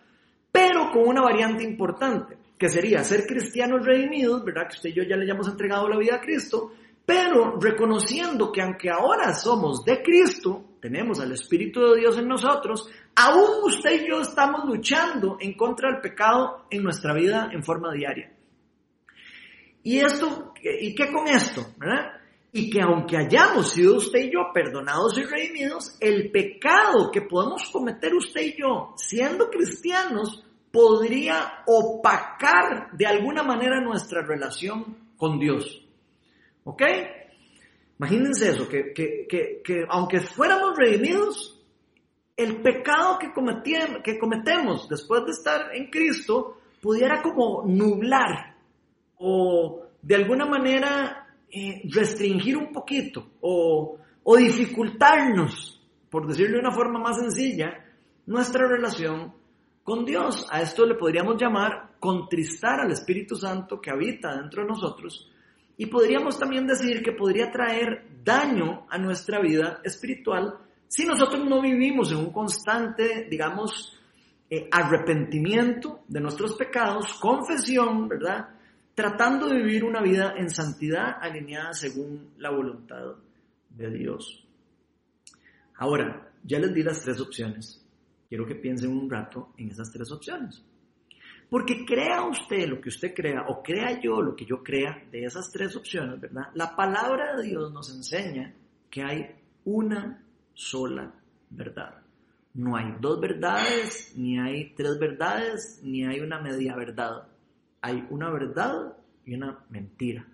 [0.53, 4.69] pero con una variante importante, que sería ser cristianos redimidos, ¿verdad?
[4.69, 6.73] Que usted y yo ya le hayamos entregado la vida a Cristo,
[7.07, 12.89] pero reconociendo que aunque ahora somos de Cristo, tenemos al Espíritu de Dios en nosotros,
[13.15, 17.93] aún usted y yo estamos luchando en contra del pecado en nuestra vida en forma
[17.93, 18.33] diaria.
[19.83, 21.67] ¿Y esto, y qué con esto?
[21.79, 22.21] ¿verdad?
[22.53, 27.69] y que aunque hayamos sido usted y yo perdonados y redimidos, el pecado que podemos
[27.71, 35.87] cometer usted y yo siendo cristianos podría opacar de alguna manera nuestra relación con Dios.
[36.65, 36.83] ¿Ok?
[38.01, 41.61] Imagínense eso, que, que, aunque fuéramos redimidos,
[42.35, 43.31] el pecado que,
[44.03, 48.57] que cometemos después de estar en Cristo pudiera como nublar
[49.19, 56.73] o de alguna manera eh, restringir un poquito o, o dificultarnos, por decirlo de una
[56.73, 57.85] forma más sencilla,
[58.25, 59.35] nuestra relación
[59.85, 60.47] con Dios.
[60.51, 65.31] A esto le podríamos llamar contristar al Espíritu Santo que habita dentro de nosotros
[65.81, 71.63] y podríamos también decir que podría traer daño a nuestra vida espiritual si nosotros no
[71.63, 73.99] vivimos en un constante, digamos,
[74.51, 78.51] eh, arrepentimiento de nuestros pecados, confesión, ¿verdad?
[78.95, 83.15] tratando de vivir una vida en santidad alineada según la voluntad
[83.71, 84.47] de Dios.
[85.77, 87.83] Ahora, ya les di las tres opciones.
[88.29, 90.63] Quiero que piensen un rato en esas tres opciones.
[91.51, 95.25] Porque crea usted lo que usted crea o crea yo lo que yo crea de
[95.25, 96.45] esas tres opciones, ¿verdad?
[96.55, 98.55] La palabra de Dios nos enseña
[98.89, 99.35] que hay
[99.65, 100.23] una
[100.55, 101.13] sola
[101.51, 102.03] verdad.
[102.55, 107.27] No hay dos verdades, ni hay tres verdades, ni hay una media verdad
[107.83, 110.27] hay una verdad y una mentira.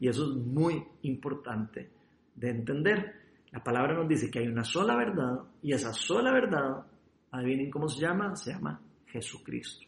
[0.00, 1.90] Y eso es muy importante
[2.34, 3.14] de entender.
[3.50, 6.86] La palabra nos dice que hay una sola verdad y esa sola verdad,
[7.30, 9.87] adivinen cómo se llama, se llama Jesucristo.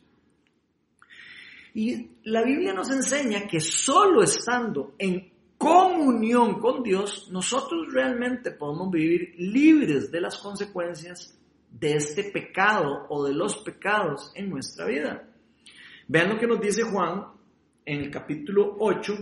[1.75, 8.91] Y la Biblia nos enseña que solo estando en comunión con Dios, nosotros realmente podemos
[8.91, 11.39] vivir libres de las consecuencias
[11.71, 15.29] de este pecado o de los pecados en nuestra vida.
[16.09, 17.27] Vean lo que nos dice Juan
[17.85, 19.15] en el capítulo 8,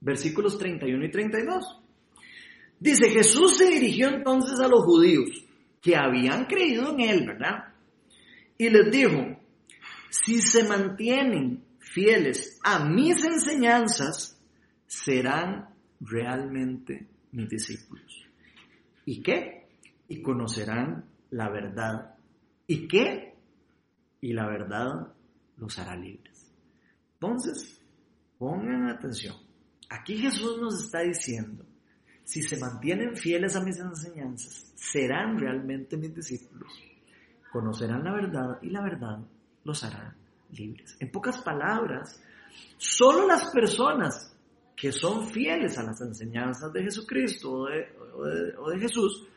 [0.00, 1.80] versículos 31 y 32.
[2.78, 5.30] Dice, Jesús se dirigió entonces a los judíos
[5.80, 7.74] que habían creído en él, ¿verdad?
[8.58, 9.36] Y les dijo,
[10.12, 14.38] si se mantienen fieles a mis enseñanzas,
[14.86, 18.28] serán realmente mis discípulos.
[19.06, 19.68] ¿Y qué?
[20.08, 22.14] Y conocerán la verdad.
[22.66, 23.38] ¿Y qué?
[24.20, 25.14] Y la verdad
[25.56, 26.52] los hará libres.
[27.14, 27.80] Entonces,
[28.36, 29.36] pongan atención.
[29.88, 31.64] Aquí Jesús nos está diciendo,
[32.22, 36.70] si se mantienen fieles a mis enseñanzas, serán realmente mis discípulos.
[37.50, 39.26] Conocerán la verdad y la verdad
[39.64, 40.14] los hará
[40.50, 40.96] libres.
[41.00, 42.22] En pocas palabras,
[42.76, 44.32] solo las personas
[44.76, 47.66] que son fieles a las enseñanzas de Jesucristo
[48.58, 49.28] o de, Jesús,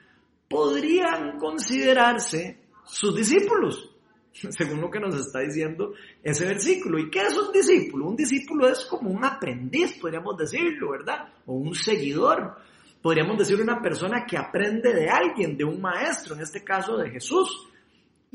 [0.49, 3.91] podrían considerarse sus discípulos,
[4.49, 6.99] según lo que nos está diciendo ese versículo.
[6.99, 8.07] ¿Y qué es un discípulo?
[8.07, 11.29] Un discípulo es como un aprendiz, podríamos decirlo, ¿verdad?
[11.45, 12.57] O un seguidor.
[13.01, 17.11] Podríamos decir una persona que aprende de alguien, de un maestro, en este caso de
[17.11, 17.67] Jesús,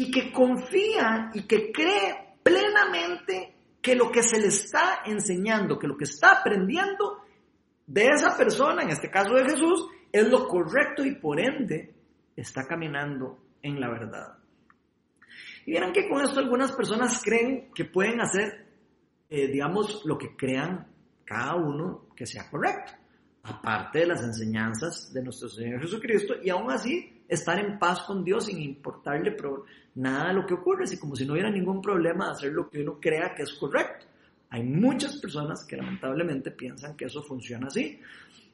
[0.01, 5.87] y que confía y que cree plenamente que lo que se le está enseñando, que
[5.87, 7.19] lo que está aprendiendo
[7.87, 11.95] de esa persona, en este caso de Jesús, es lo correcto y por ende
[12.35, 14.39] está caminando en la verdad.
[15.67, 18.69] Y verán que con esto algunas personas creen que pueden hacer,
[19.29, 20.87] eh, digamos, lo que crean
[21.27, 22.93] cada uno que sea correcto,
[23.43, 28.25] aparte de las enseñanzas de nuestro Señor Jesucristo, y aún así estar en paz con
[28.25, 29.33] Dios sin importarle
[30.01, 32.69] nada de lo que ocurre, así como si no hubiera ningún problema de hacer lo
[32.69, 34.07] que uno crea que es correcto.
[34.51, 38.01] Hay muchas personas que lamentablemente piensan que eso funciona así.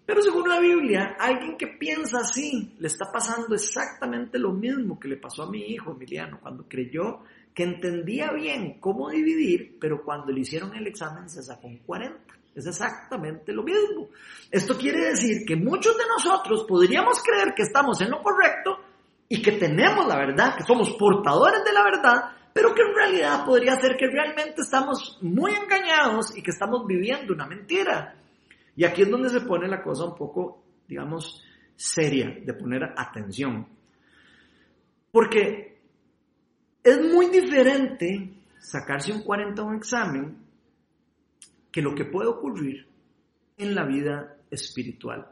[0.04, 5.09] Pero según la Biblia, alguien que piensa así le está pasando exactamente lo mismo que
[5.09, 7.20] le pasó a mi hijo Emiliano cuando creyó
[7.52, 12.18] que entendía bien cómo dividir, pero cuando le hicieron el examen se sacó un 40.
[12.54, 14.09] Es exactamente lo mismo.
[14.50, 18.78] Esto quiere decir que muchos de nosotros podríamos creer que estamos en lo correcto
[19.28, 23.44] y que tenemos la verdad, que somos portadores de la verdad, pero que en realidad
[23.44, 28.14] podría ser que realmente estamos muy engañados y que estamos viviendo una mentira.
[28.76, 31.42] Y aquí es donde se pone la cosa un poco, digamos,
[31.74, 33.66] seria, de poner atención.
[35.10, 35.80] Porque
[36.82, 40.38] es muy diferente sacarse un 40 en un examen
[41.70, 42.86] que lo que puede ocurrir
[43.58, 45.26] en la vida espiritual.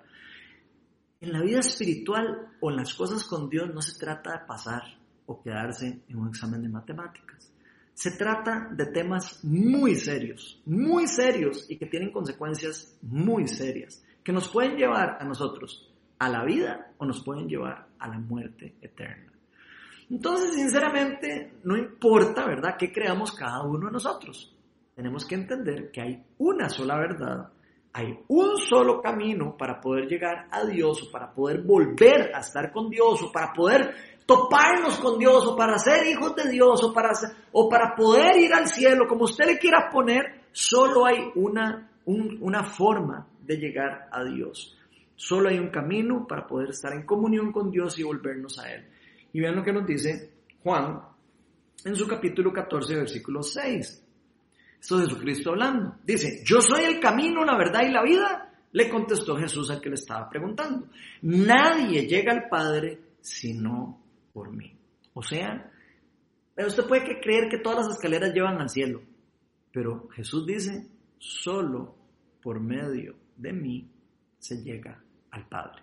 [1.24, 4.82] En la vida espiritual o en las cosas con Dios no se trata de pasar
[5.24, 7.50] o quedarse en un examen de matemáticas.
[7.94, 14.34] Se trata de temas muy serios, muy serios y que tienen consecuencias muy serias, que
[14.34, 18.74] nos pueden llevar a nosotros a la vida o nos pueden llevar a la muerte
[18.82, 19.32] eterna.
[20.10, 24.54] Entonces, sinceramente, no importa, ¿verdad?, qué creamos cada uno de nosotros
[24.94, 27.48] tenemos que entender que hay una sola verdad,
[27.96, 32.72] hay un solo camino para poder llegar a Dios o para poder volver a estar
[32.72, 33.94] con Dios o para poder
[34.26, 37.12] toparnos con Dios o para ser hijos de Dios o para,
[37.52, 42.64] o para poder ir al cielo, como usted le quiera poner, solo hay una, una
[42.64, 44.76] forma de llegar a Dios.
[45.14, 48.88] Solo hay un camino para poder estar en comunión con Dios y volvernos a Él.
[49.32, 50.32] Y vean lo que nos dice
[50.64, 51.00] Juan
[51.84, 54.03] en su capítulo 14, versículo 6.
[54.84, 55.96] Esto es Jesucristo hablando.
[56.04, 58.52] Dice, yo soy el camino, la verdad y la vida.
[58.72, 60.88] Le contestó Jesús al que le estaba preguntando.
[61.22, 63.98] Nadie llega al Padre sino
[64.30, 64.76] por mí.
[65.14, 65.72] O sea,
[66.54, 69.00] usted puede creer que todas las escaleras llevan al cielo.
[69.72, 71.96] Pero Jesús dice, solo
[72.42, 73.88] por medio de mí
[74.38, 75.82] se llega al Padre.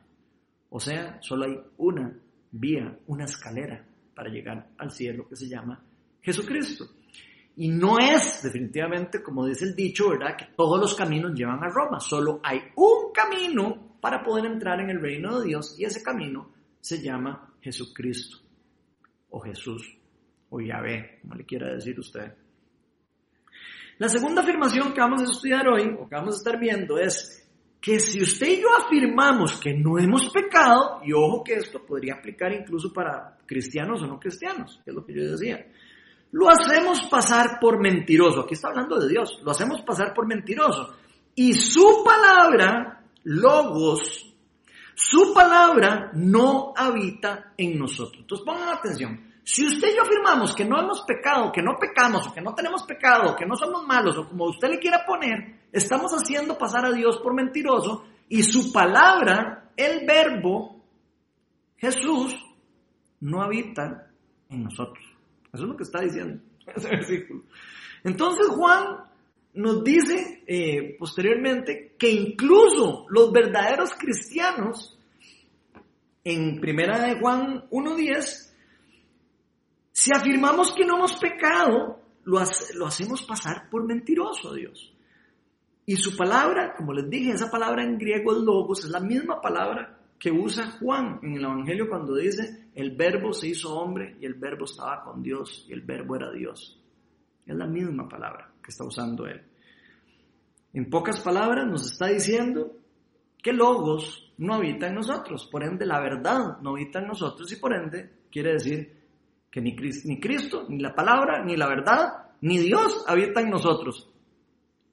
[0.69, 2.15] O sea, solo hay una
[2.51, 3.83] vía, una escalera
[4.13, 5.83] para llegar al cielo que se llama
[6.21, 7.00] Jesucristo.
[7.55, 10.37] Y no es definitivamente, como dice el dicho, ¿verdad?
[10.37, 11.99] Que todos los caminos llevan a Roma.
[11.99, 16.51] Solo hay un camino para poder entrar en el reino de Dios y ese camino
[16.79, 18.37] se llama Jesucristo
[19.29, 19.97] o Jesús
[20.49, 22.33] o Yahvé, como le quiera decir usted.
[23.97, 27.47] La segunda afirmación que vamos a estudiar hoy o que vamos a estar viendo es
[27.79, 32.15] que si usted y yo afirmamos que no hemos pecado, y ojo que esto podría
[32.15, 35.65] aplicar incluso para cristianos o no cristianos, que es lo que yo decía,
[36.31, 38.41] lo hacemos pasar por mentiroso.
[38.41, 39.39] Aquí está hablando de Dios.
[39.43, 40.93] Lo hacemos pasar por mentiroso.
[41.35, 44.31] Y su palabra, logos,
[44.95, 48.21] su palabra no habita en nosotros.
[48.21, 49.31] Entonces pongan atención.
[49.43, 52.53] Si usted y yo afirmamos que no hemos pecado, que no pecamos, o que no
[52.53, 56.85] tenemos pecado, que no somos malos, o como usted le quiera poner, estamos haciendo pasar
[56.85, 60.83] a Dios por mentiroso y su palabra, el verbo,
[61.77, 62.35] Jesús,
[63.19, 64.11] no habita
[64.49, 65.10] en nosotros.
[65.53, 66.41] Eso es lo que está diciendo
[66.75, 67.43] ese versículo.
[68.03, 68.97] Entonces Juan
[69.53, 74.97] nos dice eh, posteriormente que incluso los verdaderos cristianos,
[76.23, 78.51] en primera de Juan 1.10,
[79.91, 84.93] si afirmamos que no hemos pecado, lo, hacemos pasar por mentiroso a Dios.
[85.85, 89.41] Y su palabra, como les dije, esa palabra en griego es logos, es la misma
[89.41, 94.27] palabra que usa Juan en el Evangelio cuando dice, el verbo se hizo hombre y
[94.27, 96.79] el verbo estaba con Dios y el verbo era Dios.
[97.43, 99.41] Es la misma palabra que está usando él.
[100.73, 102.71] En pocas palabras nos está diciendo
[103.41, 107.55] que logos no habita en nosotros, por ende la verdad no habita en nosotros y
[107.55, 108.95] por ende quiere decir
[109.49, 114.07] que ni, Cristo, ni la palabra, ni la verdad, ni Dios habita en nosotros.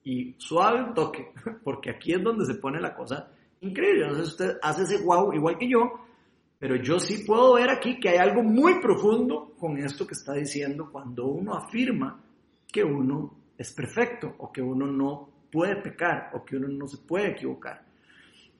[0.05, 4.14] Y suave toque, porque aquí es donde se pone la cosa increíble.
[4.14, 5.92] Si usted hace ese wow igual que yo,
[6.59, 10.34] pero yo sí puedo ver aquí que hay algo muy profundo con esto que está
[10.34, 12.20] diciendo cuando uno afirma
[12.70, 16.98] que uno es perfecto o que uno no puede pecar o que uno no se
[16.98, 17.82] puede equivocar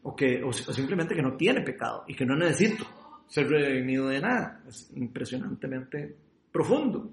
[0.03, 2.87] o, que, o, simplemente que no tiene pecado y que no necesito
[3.27, 4.63] ser redimido de nada.
[4.67, 6.17] Es impresionantemente
[6.51, 7.11] profundo.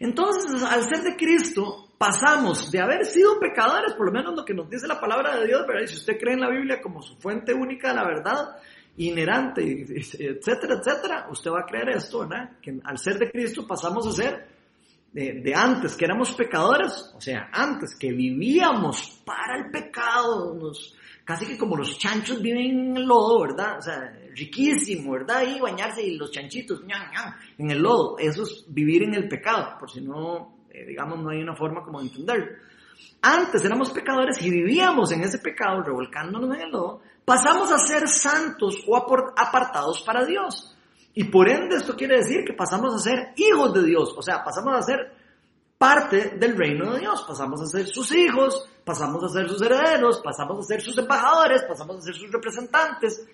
[0.00, 4.54] Entonces, al ser de Cristo, pasamos de haber sido pecadores, por lo menos lo que
[4.54, 7.16] nos dice la palabra de Dios, pero si usted cree en la Biblia como su
[7.16, 8.56] fuente única de la verdad,
[8.98, 12.58] inherente, etcétera, etcétera, usted va a creer esto, ¿verdad?
[12.60, 14.56] Que al ser de Cristo pasamos a ser
[15.12, 20.94] de, antes, que éramos pecadores, o sea, antes que vivíamos para el pecado, nos,
[21.24, 23.78] casi que como los chanchos viven en el lodo, ¿verdad?
[23.78, 25.42] O sea, riquísimo, ¿verdad?
[25.46, 26.82] Y bañarse y los chanchitos,
[27.56, 31.42] en el lodo, eso es vivir en el pecado, por si no, digamos, no hay
[31.42, 32.46] una forma como de entenderlo.
[33.22, 38.08] Antes éramos pecadores y vivíamos en ese pecado, revolcándonos en el lodo, pasamos a ser
[38.08, 40.76] santos o apartados para Dios.
[41.14, 44.44] Y por ende esto quiere decir que pasamos a ser hijos de Dios, o sea,
[44.44, 45.12] pasamos a ser
[45.78, 50.20] parte del reino de Dios, pasamos a ser sus hijos, pasamos a ser sus herederos,
[50.22, 53.26] pasamos a ser sus embajadores, pasamos a ser sus representantes,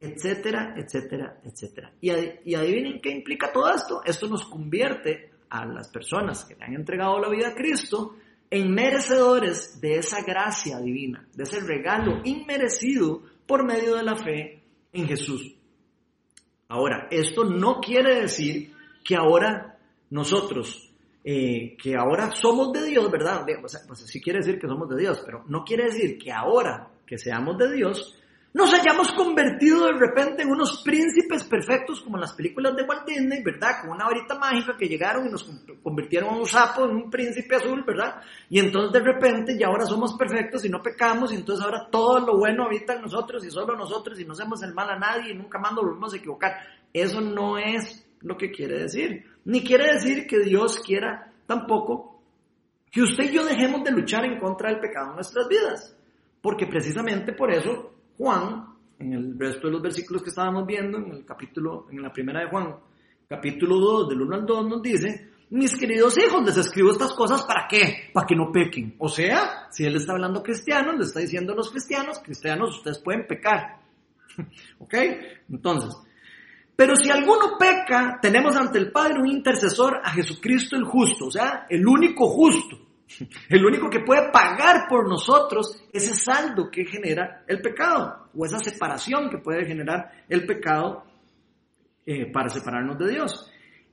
[0.00, 1.92] etcétera, etcétera, etcétera.
[2.00, 2.10] Y,
[2.44, 4.00] y adivinen qué implica todo esto.
[4.04, 8.16] Esto nos convierte a las personas que le han entregado la vida a Cristo
[8.50, 14.62] en merecedores de esa gracia divina, de ese regalo inmerecido por medio de la fe
[14.92, 15.54] en Jesús.
[16.68, 18.72] Ahora, esto no quiere decir
[19.04, 19.78] que ahora
[20.10, 20.90] nosotros,
[21.24, 23.46] eh, que ahora somos de Dios, ¿verdad?
[23.62, 26.30] O sea, pues sí quiere decir que somos de Dios, pero no quiere decir que
[26.30, 28.17] ahora que seamos de Dios,
[28.54, 33.06] nos hayamos convertido de repente en unos príncipes perfectos como en las películas de Walt
[33.06, 33.82] Disney, ¿verdad?
[33.82, 35.48] Con una varita mágica que llegaron y nos
[35.82, 38.22] convirtieron en un sapo, en un príncipe azul, ¿verdad?
[38.48, 42.20] Y entonces de repente ya ahora somos perfectos y no pecamos y entonces ahora todo
[42.20, 45.32] lo bueno habita en nosotros y solo nosotros y no hacemos el mal a nadie
[45.32, 46.52] y nunca más nos volvemos a equivocar.
[46.92, 49.26] Eso no es lo que quiere decir.
[49.44, 52.22] Ni quiere decir que Dios quiera tampoco
[52.90, 55.94] que usted y yo dejemos de luchar en contra del pecado en nuestras vidas.
[56.40, 58.66] Porque precisamente por eso Juan,
[58.98, 62.40] en el resto de los versículos que estábamos viendo, en el capítulo, en la primera
[62.40, 62.74] de Juan,
[63.28, 67.44] capítulo 2, del 1 al 2, nos dice, mis queridos hijos, les escribo estas cosas
[67.44, 68.10] para qué?
[68.12, 68.96] Para que no pequen.
[68.98, 72.98] O sea, si él está hablando cristianos, le está diciendo a los cristianos, cristianos, ustedes
[72.98, 73.80] pueden pecar.
[74.80, 74.94] ¿Ok?
[75.48, 75.96] Entonces,
[76.74, 81.30] pero si alguno peca, tenemos ante el Padre un intercesor a Jesucristo el justo, o
[81.30, 82.87] sea, el único justo.
[83.48, 88.58] El único que puede pagar por nosotros ese saldo que genera el pecado o esa
[88.58, 91.04] separación que puede generar el pecado
[92.06, 93.50] eh, para separarnos de Dios.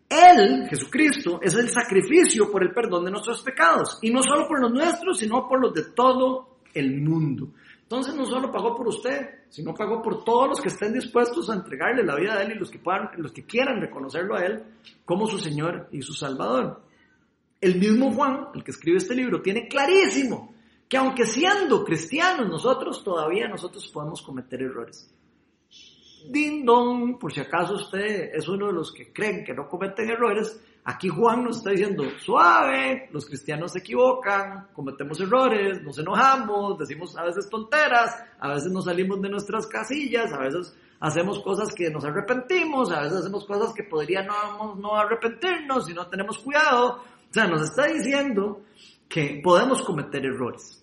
[0.07, 4.61] Él, Jesucristo, es el sacrificio por el perdón de nuestros pecados y no solo por
[4.61, 7.49] los nuestros, sino por los de todo el mundo.
[7.81, 11.55] Entonces no solo pagó por usted, sino pagó por todos los que estén dispuestos a
[11.55, 14.63] entregarle la vida a Él y los que, puedan, los que quieran reconocerlo a Él
[15.03, 16.81] como su Señor y su Salvador.
[17.61, 20.53] El mismo Juan, el que escribe este libro, tiene clarísimo
[20.87, 25.11] que aunque siendo cristianos nosotros, todavía nosotros podemos cometer errores.
[26.29, 30.09] Ding dong, por si acaso usted es uno de los que creen que no cometen
[30.09, 36.77] errores, aquí Juan nos está diciendo, suave, los cristianos se equivocan, cometemos errores, nos enojamos,
[36.79, 41.73] decimos a veces tonteras, a veces nos salimos de nuestras casillas, a veces hacemos cosas
[41.73, 46.39] que nos arrepentimos, a veces hacemos cosas que podrían no, no arrepentirnos si no tenemos
[46.39, 47.03] cuidado,
[47.35, 48.63] sea, nos está diciendo
[49.07, 50.81] que podemos cometer errores.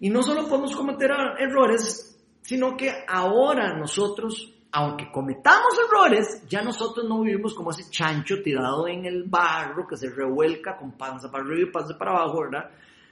[0.00, 7.08] Y no solo podemos cometer errores, sino que ahora nosotros aunque cometamos errores, ya nosotros
[7.08, 11.44] no vivimos como ese chancho tirado en el barro que se revuelca con panza para
[11.44, 12.70] arriba y panza para abajo, ¿verdad?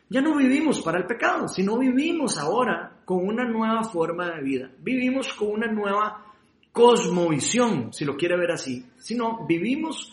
[0.09, 4.71] Ya no vivimos para el pecado, sino vivimos ahora con una nueva forma de vida.
[4.79, 6.25] Vivimos con una nueva
[6.73, 10.13] cosmovisión, si lo quiere ver así, sino vivimos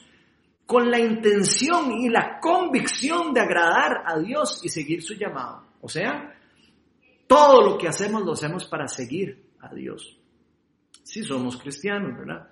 [0.66, 5.66] con la intención y la convicción de agradar a Dios y seguir su llamado.
[5.82, 6.34] O sea,
[7.28, 10.20] todo lo que hacemos lo hacemos para seguir a Dios
[11.04, 12.48] si somos cristianos, ¿verdad?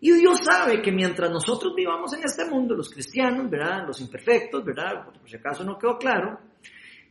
[0.00, 3.84] Y Dios sabe que mientras nosotros vivamos en este mundo, los cristianos, ¿verdad?
[3.86, 5.04] Los imperfectos, ¿verdad?
[5.04, 6.38] Por si acaso no quedó claro,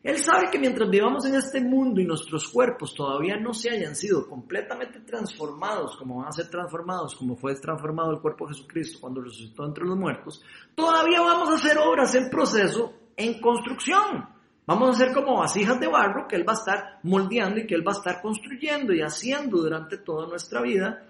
[0.04, 3.96] Él sabe que mientras vivamos en este mundo y nuestros cuerpos todavía no se hayan
[3.96, 9.00] sido completamente transformados, como van a ser transformados, como fue transformado el cuerpo de Jesucristo
[9.02, 10.42] cuando resucitó entre los muertos,
[10.76, 14.30] todavía vamos a hacer obras en proceso, en construcción.
[14.68, 17.74] Vamos a ser como vasijas de barro que Él va a estar moldeando y que
[17.74, 21.06] Él va a estar construyendo y haciendo durante toda nuestra vida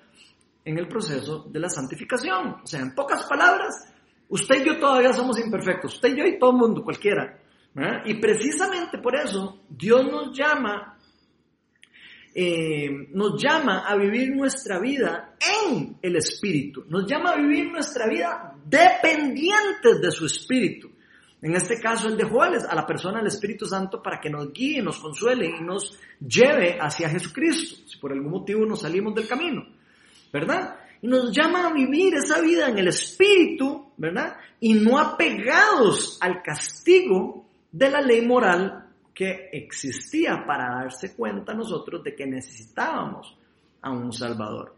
[0.63, 2.61] en el proceso de la santificación.
[2.63, 3.91] O sea, en pocas palabras,
[4.29, 7.39] usted y yo todavía somos imperfectos, usted y yo y todo mundo, cualquiera.
[8.05, 10.97] Y precisamente por eso Dios nos llama,
[12.33, 18.07] eh, nos llama a vivir nuestra vida en el Espíritu, nos llama a vivir nuestra
[18.07, 20.89] vida dependientes de su Espíritu.
[21.39, 24.81] En este caso, Él dejó a la persona del Espíritu Santo para que nos guíe,
[24.81, 29.63] nos consuele y nos lleve hacia Jesucristo, si por algún motivo nos salimos del camino,
[30.33, 30.79] ¿verdad?
[30.99, 34.35] Y nos llama a vivir esa vida en el Espíritu, ¿verdad?
[34.59, 37.46] Y no apegados al castigo
[37.77, 43.37] de la ley moral que existía para darse cuenta nosotros de que necesitábamos
[43.81, 44.73] a un Salvador.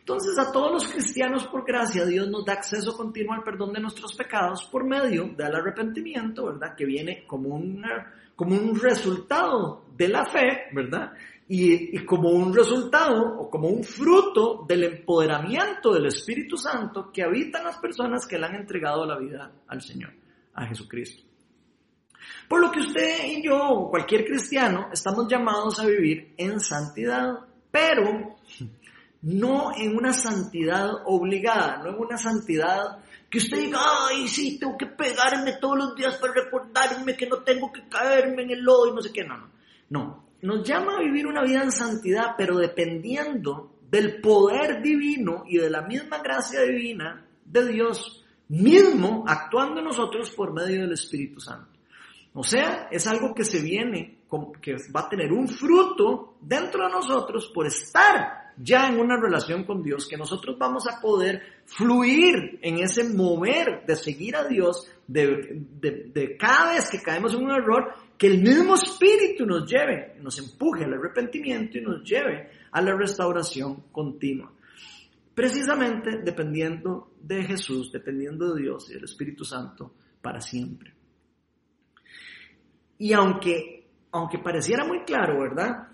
[0.00, 3.80] Entonces a todos los cristianos por gracia Dios nos da acceso continuo al perdón de
[3.80, 6.74] nuestros pecados por medio del arrepentimiento, ¿verdad?
[6.76, 7.60] Que viene como,
[8.34, 11.12] como un resultado de la fe, ¿verdad?
[11.46, 17.58] Y, como un resultado o como un fruto del empoderamiento del Espíritu Santo que habita
[17.58, 20.12] en las personas que le han entregado la vida al Señor,
[20.54, 21.31] a Jesucristo.
[22.48, 27.38] Por lo que usted y yo, o cualquier cristiano, estamos llamados a vivir en santidad,
[27.70, 28.36] pero
[29.22, 32.98] no en una santidad obligada, no en una santidad
[33.30, 37.38] que usted diga, ay, sí, tengo que pegarme todos los días para recordarme que no
[37.38, 39.52] tengo que caerme en el lodo y no sé qué, no, no.
[39.88, 45.58] No, nos llama a vivir una vida en santidad, pero dependiendo del poder divino y
[45.58, 51.40] de la misma gracia divina de Dios mismo actuando en nosotros por medio del Espíritu
[51.40, 51.71] Santo.
[52.34, 54.20] O sea, es algo que se viene,
[54.60, 59.64] que va a tener un fruto dentro de nosotros por estar ya en una relación
[59.64, 64.88] con Dios, que nosotros vamos a poder fluir en ese mover de seguir a Dios,
[65.06, 70.38] de, cada vez que caemos en un error, que el mismo espíritu nos lleve, nos
[70.38, 74.52] empuje al arrepentimiento y nos lleve a la restauración continua.
[75.34, 80.92] Precisamente dependiendo de Jesús, dependiendo de Dios y del Espíritu Santo para siempre.
[82.98, 85.88] Y aunque, aunque pareciera muy claro, ¿verdad?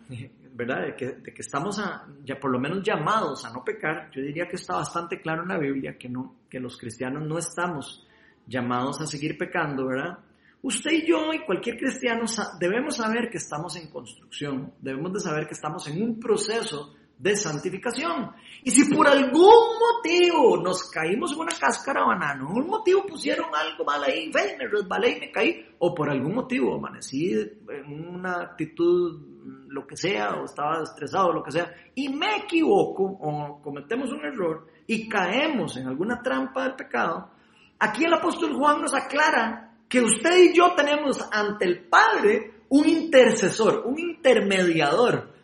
[0.58, 0.86] ¿verdad?
[0.86, 1.80] De que, de que estamos
[2.24, 5.48] ya por lo menos llamados a no pecar, yo diría que está bastante claro en
[5.48, 8.04] la Biblia que, no, que los cristianos no estamos
[8.46, 10.18] llamados a seguir pecando, ¿verdad?
[10.60, 12.24] Usted y yo y cualquier cristiano
[12.58, 17.36] debemos saber que estamos en construcción, debemos de saber que estamos en un proceso de
[17.36, 18.32] santificación.
[18.62, 23.84] Y si por algún motivo nos caímos en una cáscara banano, un motivo pusieron algo
[23.84, 29.20] mal ahí, me resbalé caí, o por algún motivo amanecí en una actitud
[29.68, 34.24] lo que sea, o estaba estresado, lo que sea, y me equivoco o cometemos un
[34.24, 37.30] error y caemos en alguna trampa del pecado,
[37.78, 42.86] aquí el apóstol Juan nos aclara que usted y yo tenemos ante el Padre un
[42.86, 45.37] intercesor, un intermediador.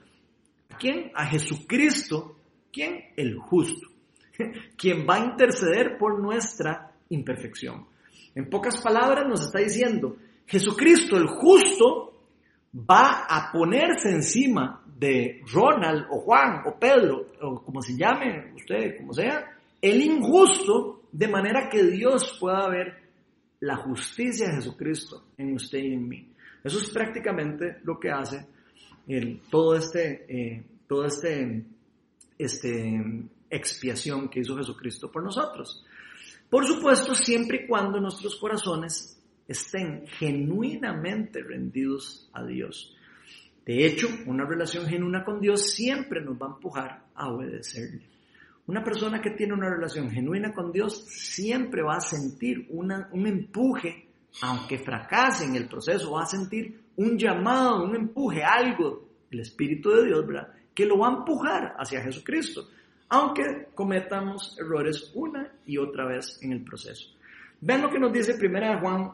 [0.85, 1.11] ¿Quién?
[1.15, 2.37] A Jesucristo.
[2.71, 3.07] ¿Quién?
[3.17, 3.89] El justo.
[4.77, 7.87] Quien va a interceder por nuestra imperfección.
[8.35, 12.13] En pocas palabras nos está diciendo, Jesucristo el justo
[12.75, 18.99] va a ponerse encima de Ronald o Juan o Pedro o como se llame usted,
[18.99, 22.95] como sea, el injusto, de manera que Dios pueda ver
[23.61, 26.29] la justicia de Jesucristo en usted y en mí.
[26.63, 28.47] Eso es prácticamente lo que hace
[29.51, 31.65] todo este, eh, todo este,
[32.39, 35.85] este expiación que hizo Jesucristo por nosotros.
[36.51, 42.97] Por supuesto, siempre y cuando nuestros corazones estén genuinamente rendidos a Dios.
[43.65, 48.03] De hecho, una relación genuina con Dios siempre nos va a empujar a obedecerle.
[48.67, 54.09] Una persona que tiene una relación genuina con Dios siempre va a sentir un empuje,
[54.43, 59.91] aunque fracase en el proceso, va a sentir un llamado, un empuje, algo, el Espíritu
[59.91, 60.49] de Dios, ¿verdad?
[60.75, 62.69] Que lo va a empujar hacia Jesucristo,
[63.09, 67.11] aunque cometamos errores una y otra vez en el proceso.
[67.61, 69.13] Vean lo que nos dice 1 Juan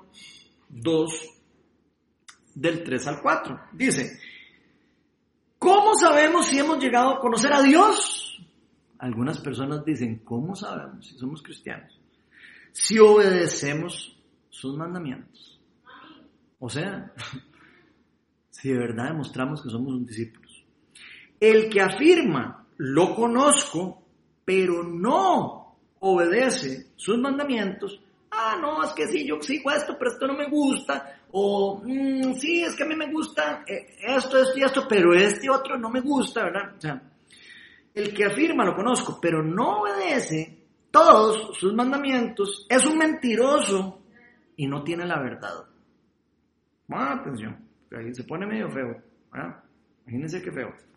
[0.68, 1.40] 2,
[2.54, 3.61] del 3 al 4.
[3.72, 4.18] Dice,
[5.58, 8.38] ¿cómo sabemos si hemos llegado a conocer a Dios?
[8.98, 11.98] Algunas personas dicen, ¿cómo sabemos si somos cristianos?
[12.72, 14.16] Si obedecemos
[14.50, 15.58] sus mandamientos.
[16.58, 17.12] O sea,
[18.50, 20.49] si de verdad demostramos que somos un discípulos.
[21.41, 24.03] El que afirma, lo conozco,
[24.45, 30.26] pero no obedece sus mandamientos, ah, no, es que sí, yo sigo esto, pero esto
[30.26, 34.59] no me gusta, o mm, sí, es que a mí me gusta eh, esto, esto
[34.59, 36.74] y esto, pero este otro no me gusta, ¿verdad?
[36.76, 37.03] O sea,
[37.95, 40.59] el que afirma, lo conozco, pero no obedece
[40.91, 44.03] todos sus mandamientos, es un mentiroso
[44.57, 45.64] y no tiene la verdad.
[46.86, 47.57] Bueno, atención,
[47.97, 49.62] ahí se pone medio feo, ¿verdad?
[50.07, 50.89] Imagínense qué feo.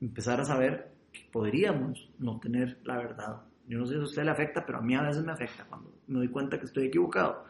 [0.00, 4.22] Empezar a saber que podríamos no tener la verdad yo no sé si a usted
[4.22, 6.86] le afecta, pero a mí a veces me afecta cuando me doy cuenta que estoy
[6.86, 7.44] equivocado.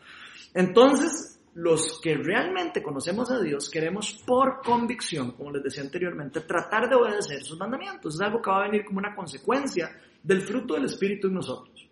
[0.55, 6.89] Entonces, los que realmente conocemos a Dios queremos por convicción, como les decía anteriormente, tratar
[6.89, 8.15] de obedecer sus mandamientos.
[8.15, 9.91] Es algo que va a venir como una consecuencia
[10.23, 11.87] del fruto del Espíritu en nosotros.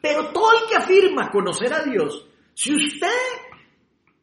[0.00, 3.08] Pero todo el que afirma conocer a Dios, si usted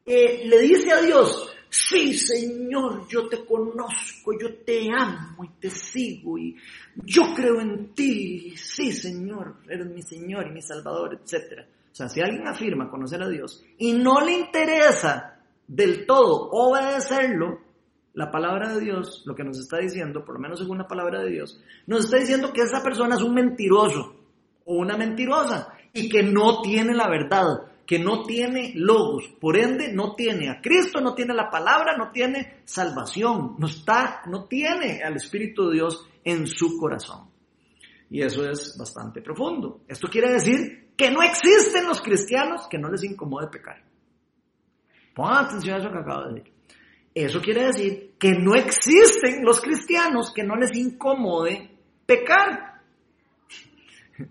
[0.06, 5.70] eh, le dice a Dios, sí Señor, yo te conozco, yo te amo y te
[5.70, 6.56] sigo y
[6.96, 11.66] yo creo en ti, sí Señor, eres mi Señor y mi Salvador, etc.
[11.92, 17.60] O sea, si alguien afirma conocer a Dios y no le interesa del todo obedecerlo,
[18.14, 21.22] la palabra de Dios, lo que nos está diciendo, por lo menos según la palabra
[21.22, 24.16] de Dios, nos está diciendo que esa persona es un mentiroso
[24.66, 27.46] o una mentirosa y que no tiene la verdad
[27.88, 32.12] que no tiene logos, por ende no tiene a Cristo, no tiene la palabra, no
[32.12, 37.30] tiene salvación, no está, no tiene al Espíritu de Dios en su corazón.
[38.10, 39.84] Y eso es bastante profundo.
[39.88, 43.82] Esto quiere decir que no existen los cristianos que no les incomode pecar.
[45.16, 46.54] Pongan atención a eso que acabo de decir.
[47.16, 51.72] Eso quiere decir que no existen los cristianos que no les incomode
[52.06, 52.82] pecar.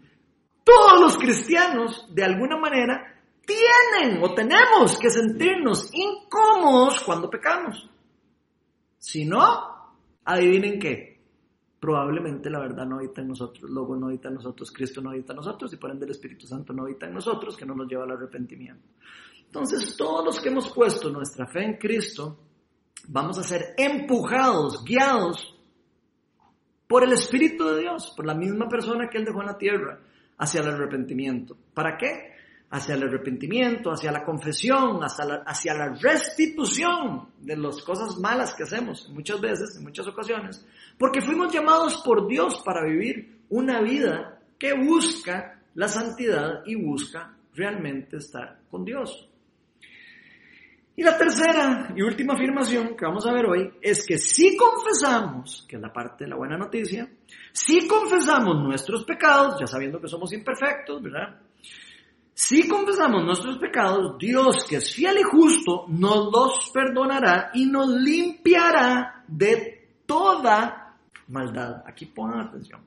[0.62, 3.15] Todos los cristianos, de alguna manera,
[3.46, 7.88] tienen o tenemos que sentirnos incómodos cuando pecamos.
[8.98, 9.94] Si no,
[10.24, 11.16] adivinen qué.
[11.78, 15.32] Probablemente la verdad no habita en nosotros, luego no habita en nosotros, Cristo no habita
[15.32, 17.86] en nosotros y por ende el Espíritu Santo no habita en nosotros, que no nos
[17.88, 18.88] lleva al arrepentimiento.
[19.44, 22.38] Entonces, todos los que hemos puesto nuestra fe en Cristo,
[23.08, 25.54] vamos a ser empujados, guiados
[26.88, 30.00] por el Espíritu de Dios, por la misma persona que Él dejó en la tierra,
[30.38, 31.56] hacia el arrepentimiento.
[31.72, 32.35] ¿Para qué?
[32.70, 38.54] Hacia el arrepentimiento, hacia la confesión, hacia la, hacia la restitución de las cosas malas
[38.54, 40.66] que hacemos muchas veces, en muchas ocasiones,
[40.98, 47.36] porque fuimos llamados por Dios para vivir una vida que busca la santidad y busca
[47.54, 49.28] realmente estar con Dios.
[50.98, 55.66] Y la tercera y última afirmación que vamos a ver hoy es que si confesamos,
[55.68, 57.06] que es la parte de la buena noticia,
[57.52, 61.38] si confesamos nuestros pecados, ya sabiendo que somos imperfectos, ¿verdad?
[62.38, 67.88] Si confesamos nuestros pecados, Dios, que es fiel y justo, nos los perdonará y nos
[67.88, 71.82] limpiará de toda maldad.
[71.86, 72.82] Aquí pongan atención.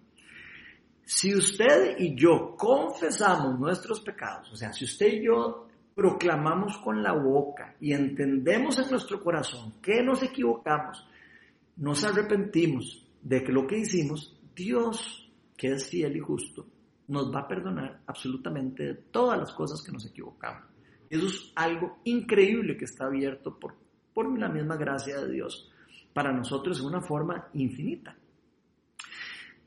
[1.04, 7.02] Si usted y yo confesamos nuestros pecados, o sea, si usted y yo proclamamos con
[7.02, 11.04] la boca y entendemos en nuestro corazón que nos equivocamos,
[11.78, 15.28] nos arrepentimos de que lo que hicimos, Dios,
[15.58, 16.68] que es fiel y justo,
[17.10, 20.64] nos va a perdonar absolutamente todas las cosas que nos equivocamos.
[21.10, 23.76] Eso es algo increíble que está abierto por,
[24.14, 25.72] por la misma gracia de Dios
[26.14, 28.16] para nosotros de una forma infinita.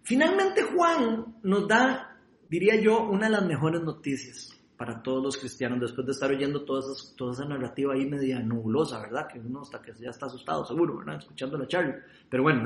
[0.02, 2.16] Finalmente Juan nos da,
[2.48, 6.64] diría yo, una de las mejores noticias para todos los cristianos después de estar oyendo
[6.64, 9.26] toda esa, toda esa narrativa ahí media nubulosa, ¿verdad?
[9.32, 11.18] Que uno hasta que ya está asustado, seguro, ¿verdad?
[11.18, 12.04] Escuchando la charla.
[12.28, 12.64] Pero bueno,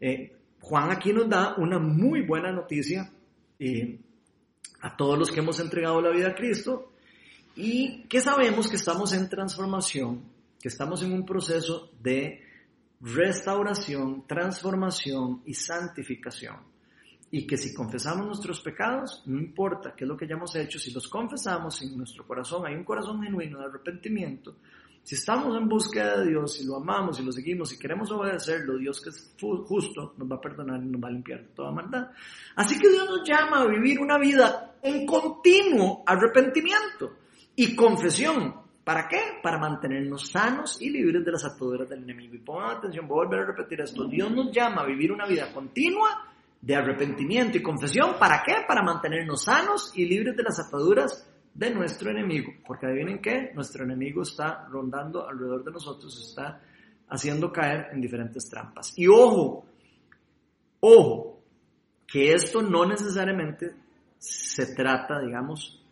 [0.00, 3.12] eh, Juan aquí nos da una muy buena noticia
[3.58, 3.98] eh,
[4.80, 6.92] a todos los que hemos entregado la vida a Cristo
[7.56, 10.22] y que sabemos que estamos en transformación,
[10.60, 12.42] que estamos en un proceso de
[13.00, 16.56] restauración, transformación y santificación.
[17.30, 20.92] Y que si confesamos nuestros pecados, no importa qué es lo que hayamos hecho, si
[20.92, 24.56] los confesamos en nuestro corazón, hay un corazón genuino de arrepentimiento,
[25.08, 28.76] si estamos en búsqueda de Dios, si lo amamos, y lo seguimos, y queremos obedecerlo,
[28.76, 31.72] Dios que es justo nos va a perdonar y nos va a limpiar de toda
[31.72, 32.08] maldad.
[32.56, 37.14] Así que Dios nos llama a vivir una vida en continuo arrepentimiento
[37.56, 38.54] y confesión.
[38.84, 39.40] ¿Para qué?
[39.42, 42.34] Para mantenernos sanos y libres de las ataduras del enemigo.
[42.34, 44.06] Y pongan atención, voy a volver a repetir esto.
[44.06, 46.30] Dios nos llama a vivir una vida continua
[46.60, 48.16] de arrepentimiento y confesión.
[48.20, 48.56] ¿Para qué?
[48.68, 51.26] Para mantenernos sanos y libres de las ataduras
[51.58, 52.52] de nuestro enemigo.
[52.64, 56.62] Porque adivinen qué, nuestro enemigo está rondando alrededor de nosotros, está
[57.08, 58.94] haciendo caer en diferentes trampas.
[58.96, 59.66] Y ojo,
[60.80, 61.42] ojo,
[62.06, 63.74] que esto no necesariamente
[64.18, 65.84] se trata, digamos,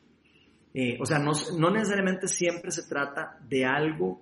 [0.73, 4.21] eh, o sea, no, no necesariamente siempre se trata de algo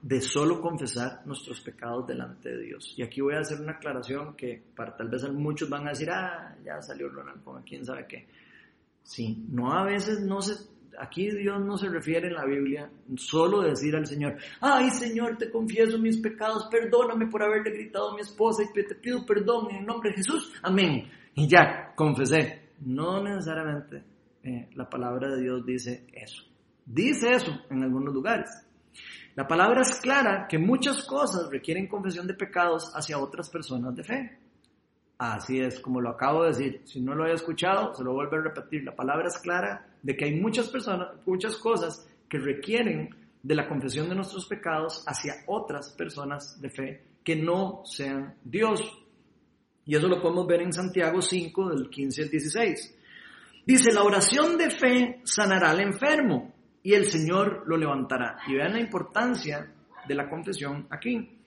[0.00, 2.94] de solo confesar nuestros pecados delante de Dios.
[2.96, 6.08] Y aquí voy a hacer una aclaración que para tal vez muchos van a decir,
[6.10, 8.28] ah, ya salió Ronald con quién sabe qué.
[9.06, 10.54] Sí, no a veces no se,
[10.98, 15.48] aquí Dios no se refiere en la Biblia solo decir al Señor, ay Señor, te
[15.48, 19.76] confieso mis pecados, perdóname por haberle gritado a mi esposa y te pido perdón en
[19.76, 21.08] el nombre de Jesús, amén.
[21.36, 22.70] Y ya, confesé.
[22.80, 24.02] No necesariamente
[24.42, 26.42] eh, la palabra de Dios dice eso.
[26.84, 28.50] Dice eso en algunos lugares.
[29.36, 34.02] La palabra es clara que muchas cosas requieren confesión de pecados hacia otras personas de
[34.02, 34.38] fe.
[35.18, 36.82] Así es, como lo acabo de decir.
[36.84, 38.84] Si no lo había escuchado, se lo vuelvo a repetir.
[38.84, 43.68] La palabra es clara de que hay muchas personas, muchas cosas que requieren de la
[43.68, 48.80] confesión de nuestros pecados hacia otras personas de fe que no sean Dios.
[49.84, 52.98] Y eso lo podemos ver en Santiago 5, del 15 al 16.
[53.64, 56.52] Dice, la oración de fe sanará al enfermo
[56.82, 58.38] y el Señor lo levantará.
[58.46, 59.72] Y vean la importancia
[60.06, 61.40] de la confesión aquí.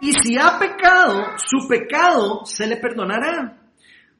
[0.00, 3.60] Y si ha pecado, su pecado se le perdonará.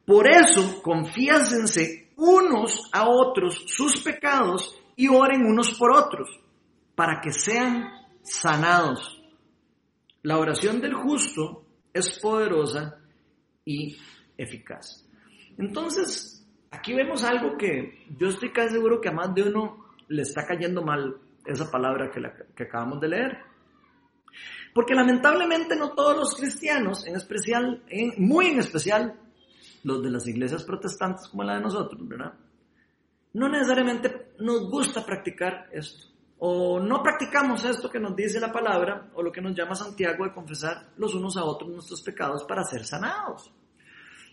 [0.05, 6.29] Por eso, confíasense unos a otros sus pecados y oren unos por otros,
[6.95, 7.89] para que sean
[8.23, 9.23] sanados.
[10.23, 11.65] La oración del justo
[11.95, 12.99] es poderosa
[13.65, 13.97] y
[14.37, 15.07] eficaz.
[15.57, 20.23] Entonces, aquí vemos algo que yo estoy casi seguro que a más de uno le
[20.23, 21.17] está cayendo mal
[21.47, 23.39] esa palabra que, acabamos de leer.
[24.73, 27.83] Porque lamentablemente no todos los cristianos, en especial,
[28.19, 29.19] muy en especial
[29.83, 32.35] los de las iglesias protestantes como la de nosotros, ¿verdad?
[33.33, 36.09] No necesariamente nos gusta practicar esto.
[36.39, 40.25] O no practicamos esto que nos dice la palabra o lo que nos llama Santiago
[40.25, 43.53] de confesar los unos a otros nuestros pecados para ser sanados.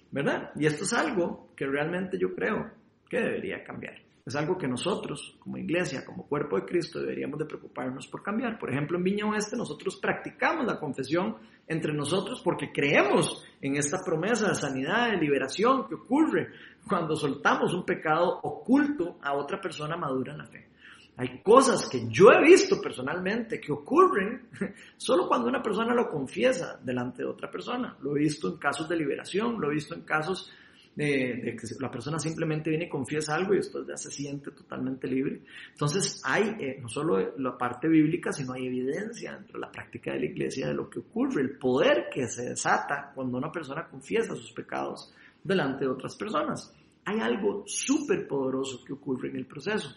[0.10, 0.52] ¿Verdad?
[0.56, 2.72] Y esto es algo que realmente yo creo
[3.10, 4.07] que debería cambiar.
[4.28, 8.60] Es algo que nosotros, como iglesia, como cuerpo de Cristo, deberíamos de preocuparnos por cambiar.
[8.60, 14.00] Por ejemplo, en Viña Oeste nosotros practicamos la confesión entre nosotros porque creemos en esta
[14.04, 16.50] promesa de sanidad, de liberación que ocurre
[16.86, 20.68] cuando soltamos un pecado oculto a otra persona madura en la fe.
[21.16, 24.50] Hay cosas que yo he visto personalmente que ocurren
[24.98, 27.96] solo cuando una persona lo confiesa delante de otra persona.
[28.02, 30.52] Lo he visto en casos de liberación, lo he visto en casos
[30.98, 35.08] de, que la persona simplemente viene y confiesa algo y después ya se siente totalmente
[35.08, 35.42] libre.
[35.72, 40.14] Entonces hay eh, no solo la parte bíblica, sino hay evidencia dentro de la práctica
[40.14, 43.88] de la iglesia de lo que ocurre, el poder que se desata cuando una persona
[43.88, 46.74] confiesa sus pecados delante de otras personas.
[47.06, 49.96] Hay algo súper poderoso que ocurre en el proceso.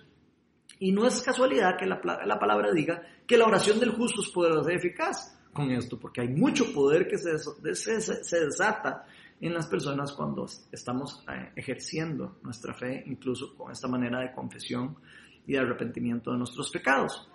[0.79, 4.29] Y no es casualidad que la, la, palabra diga que la oración del justo es
[4.29, 9.05] poderosa y eficaz con esto, porque hay mucho poder que se, se, desata
[9.41, 14.97] en las personas cuando estamos eh, ejerciendo nuestra fe, incluso con esta manera de confesión
[15.47, 17.29] y de arrepentimiento de nuestros pecados.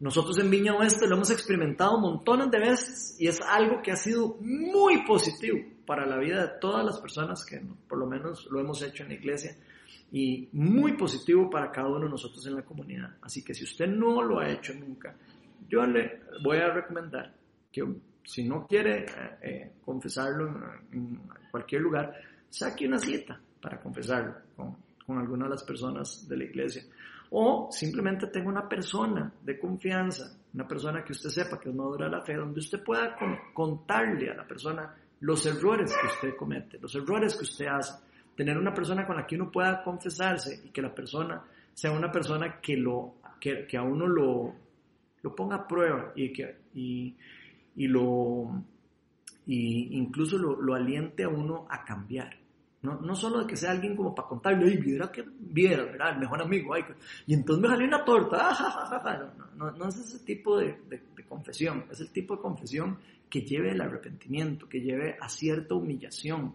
[0.00, 3.96] Nosotros en Viña Oeste lo hemos experimentado montones de veces y es algo que ha
[3.96, 8.60] sido muy positivo para la vida de todas las personas que por lo menos lo
[8.60, 9.56] hemos hecho en la iglesia
[10.12, 13.16] y muy positivo para cada uno de nosotros en la comunidad.
[13.20, 15.14] Así que si usted no lo ha hecho nunca,
[15.68, 17.32] yo le voy a recomendar
[17.72, 17.84] que
[18.24, 20.48] si no quiere eh, eh, confesarlo
[20.92, 22.14] en, cualquier lugar,
[22.48, 26.84] saque una cita para confesarlo con, con, alguna de las personas de la iglesia.
[27.30, 32.06] O simplemente tenga una persona de confianza, una persona que usted sepa que es madura
[32.06, 33.16] de la fe, donde usted pueda
[33.54, 37.94] contarle a la persona los errores que usted comete, los errores que usted hace.
[38.36, 41.42] Tener una persona con la que uno pueda confesarse y que la persona
[41.74, 44.54] sea una persona que, lo, que, que a uno lo,
[45.22, 47.14] lo ponga a prueba y que, y,
[47.76, 48.62] y lo
[49.46, 52.36] y incluso lo, lo, aliente a uno a cambiar.
[52.82, 56.14] No, no solo de que sea alguien como para contarle, ay, viera que viera, ¿verdad?
[56.14, 56.84] El mejor amigo, ay,
[57.26, 61.84] y entonces me salió una torta, ah, no, no, es ese tipo de, de, confesión,
[61.90, 62.98] es el tipo de confesión
[63.28, 66.54] que lleve el arrepentimiento, que lleve a cierta humillación.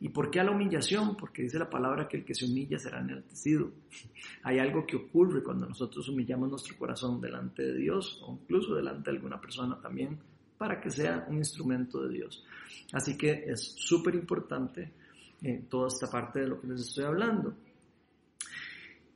[0.00, 1.16] ¿Y por qué a la humillación?
[1.16, 3.70] Porque dice la palabra que el que se humilla será enaltecido.
[4.42, 9.10] Hay algo que ocurre cuando nosotros humillamos nuestro corazón delante de Dios o incluso delante
[9.10, 10.18] de alguna persona también
[10.56, 12.44] para que sea un instrumento de Dios.
[12.92, 14.92] Así que es súper importante
[15.42, 17.54] eh, toda esta parte de lo que les estoy hablando.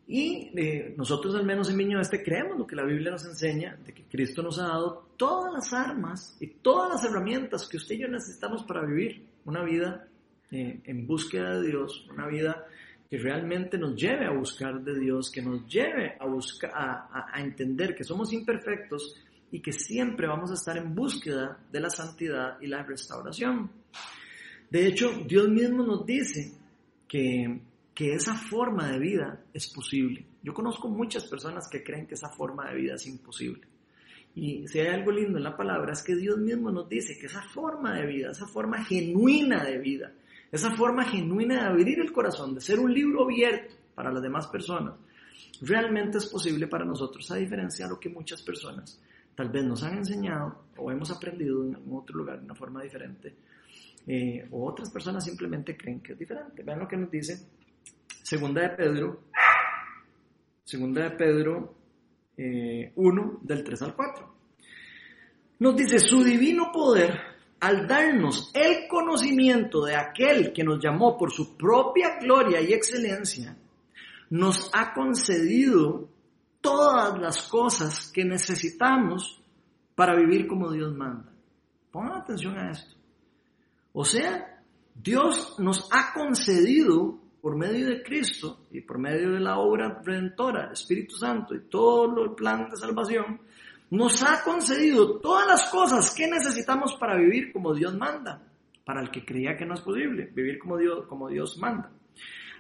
[0.07, 3.77] Y eh, nosotros al menos en Miño Este creemos lo que la Biblia nos enseña,
[3.85, 7.95] de que Cristo nos ha dado todas las armas y todas las herramientas que usted
[7.95, 10.09] y yo necesitamos para vivir una vida
[10.55, 12.65] eh, en búsqueda de Dios, una vida
[13.11, 17.41] que realmente nos lleve a buscar de Dios, que nos lleve a, buscar, a, a
[17.41, 19.17] entender que somos imperfectos
[19.51, 23.69] y que siempre vamos a estar en búsqueda de la santidad y la restauración.
[24.71, 26.53] De hecho, Dios mismo nos dice
[27.09, 27.61] que,
[27.93, 30.25] que esa forma de vida es posible.
[30.41, 33.67] Yo conozco muchas personas que creen que esa forma de vida es imposible.
[34.37, 37.27] Y si hay algo lindo en la palabra es que Dios mismo nos dice que
[37.27, 40.13] esa forma de vida, esa forma genuina de vida,
[40.55, 44.47] esa forma genuina de abrir el corazón, de ser un libro abierto para las demás
[44.47, 44.95] personas,
[45.61, 49.01] realmente es posible para nosotros, a diferencia de lo que muchas personas
[49.35, 53.35] tal vez nos han enseñado o hemos aprendido en otro lugar de una forma diferente,
[54.07, 56.63] eh, o otras personas simplemente creen que es diferente.
[56.63, 57.49] Vean lo que nos dice
[58.23, 59.23] Segunda de Pedro,
[60.63, 61.75] Segunda de Pedro
[62.37, 62.93] 1, eh,
[63.43, 64.35] del 3 al 4.
[65.59, 71.33] Nos dice, su divino poder, al darnos el conocimiento de aquel que nos llamó por
[71.33, 73.57] su propia gloria y excelencia,
[74.31, 76.09] nos ha concedido
[76.61, 79.43] todas las cosas que necesitamos
[79.95, 81.33] para vivir como Dios manda.
[81.91, 82.97] Pongan atención a esto.
[83.93, 84.63] O sea,
[84.95, 90.73] Dios nos ha concedido por medio de Cristo y por medio de la obra redentora,
[90.73, 93.41] Espíritu Santo y todo el plan de salvación,
[93.95, 98.43] nos ha concedido todas las cosas que necesitamos para vivir como Dios manda,
[98.85, 101.91] para el que creía que no es posible, vivir como Dios, como Dios manda.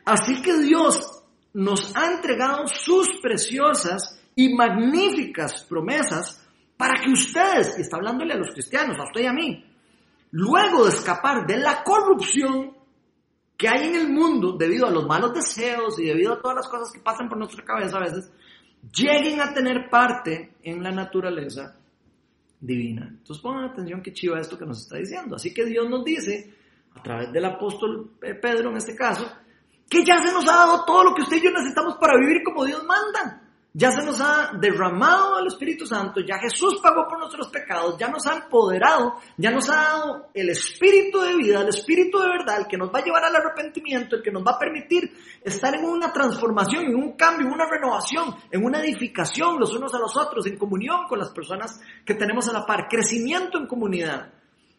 [0.05, 1.24] Así que Dios
[1.55, 8.39] nos ha entregado sus preciosas y magníficas promesas para que ustedes, y está hablándole a
[8.39, 9.64] los cristianos, a usted y a mí,
[10.30, 12.76] luego de escapar de la corrupción
[13.57, 16.68] que hay en el mundo debido a los malos deseos y debido a todas las
[16.68, 18.30] cosas que pasan por nuestra cabeza a veces,
[18.93, 21.76] lleguen a tener parte en la naturaleza
[22.61, 23.07] divina.
[23.09, 25.37] Entonces pongan atención qué chiva esto que nos está diciendo.
[25.37, 26.55] Así que Dios nos dice,
[26.95, 29.30] a través del apóstol Pedro en este caso,
[29.89, 32.43] que ya se nos ha dado todo lo que usted y yo necesitamos para vivir
[32.43, 33.43] como Dios manda.
[33.76, 38.06] Ya se nos ha derramado el Espíritu Santo, ya Jesús pagó por nuestros pecados, ya
[38.06, 42.60] nos ha empoderado, ya nos ha dado el Espíritu de vida, el Espíritu de verdad,
[42.60, 45.12] el que nos va a llevar al arrepentimiento, el que nos va a permitir
[45.42, 49.92] estar en una transformación, en un cambio, en una renovación, en una edificación los unos
[49.92, 53.66] a los otros, en comunión con las personas que tenemos a la par, crecimiento en
[53.66, 54.30] comunidad.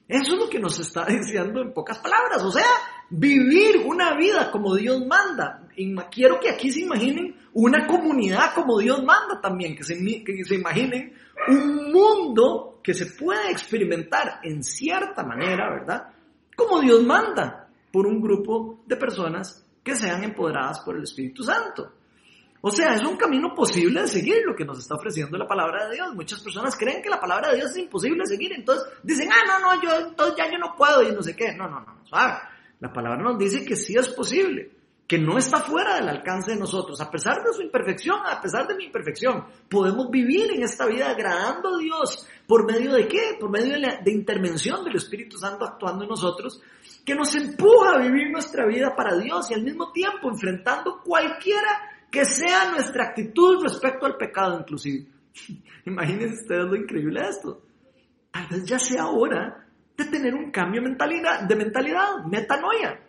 [0.07, 2.69] Eso es lo que nos está diciendo en pocas palabras, o sea,
[3.09, 5.67] vivir una vida como Dios manda.
[6.09, 10.55] quiero que aquí se imaginen una comunidad como Dios manda también, que se, que se
[10.55, 11.13] imaginen
[11.47, 16.13] un mundo que se puede experimentar en cierta manera, ¿verdad?
[16.55, 21.93] Como Dios manda, por un grupo de personas que sean empoderadas por el Espíritu Santo.
[22.59, 25.87] O sea, es un camino posible de seguir lo que nos está ofreciendo la palabra
[25.87, 26.13] de Dios.
[26.13, 29.43] Muchas personas creen que la palabra de Dios es imposible de seguir, entonces dicen, ah,
[29.47, 31.53] no, no, yo entonces ya yo no puedo y no sé qué.
[31.53, 32.03] No, no, no,
[32.81, 34.71] La palabra nos dice que sí es posible,
[35.07, 36.99] que no está fuera del alcance de nosotros.
[36.99, 41.11] A pesar de su imperfección, a pesar de mi imperfección, podemos vivir en esta vida
[41.11, 42.27] agradando a Dios.
[42.47, 43.37] ¿Por medio de qué?
[43.39, 46.59] Por medio de, la, intervención del Espíritu Santo actuando en nosotros,
[47.05, 52.07] que nos empuja a vivir nuestra vida para Dios y al mismo tiempo enfrentando cualquiera
[52.09, 55.07] que sea nuestra actitud respecto al pecado inclusive.
[55.85, 57.61] Imagínense ustedes lo increíble de esto.
[58.31, 63.04] Tal vez ya sea hora de tener un cambio de mentalidad, de mentalidad, metanoia,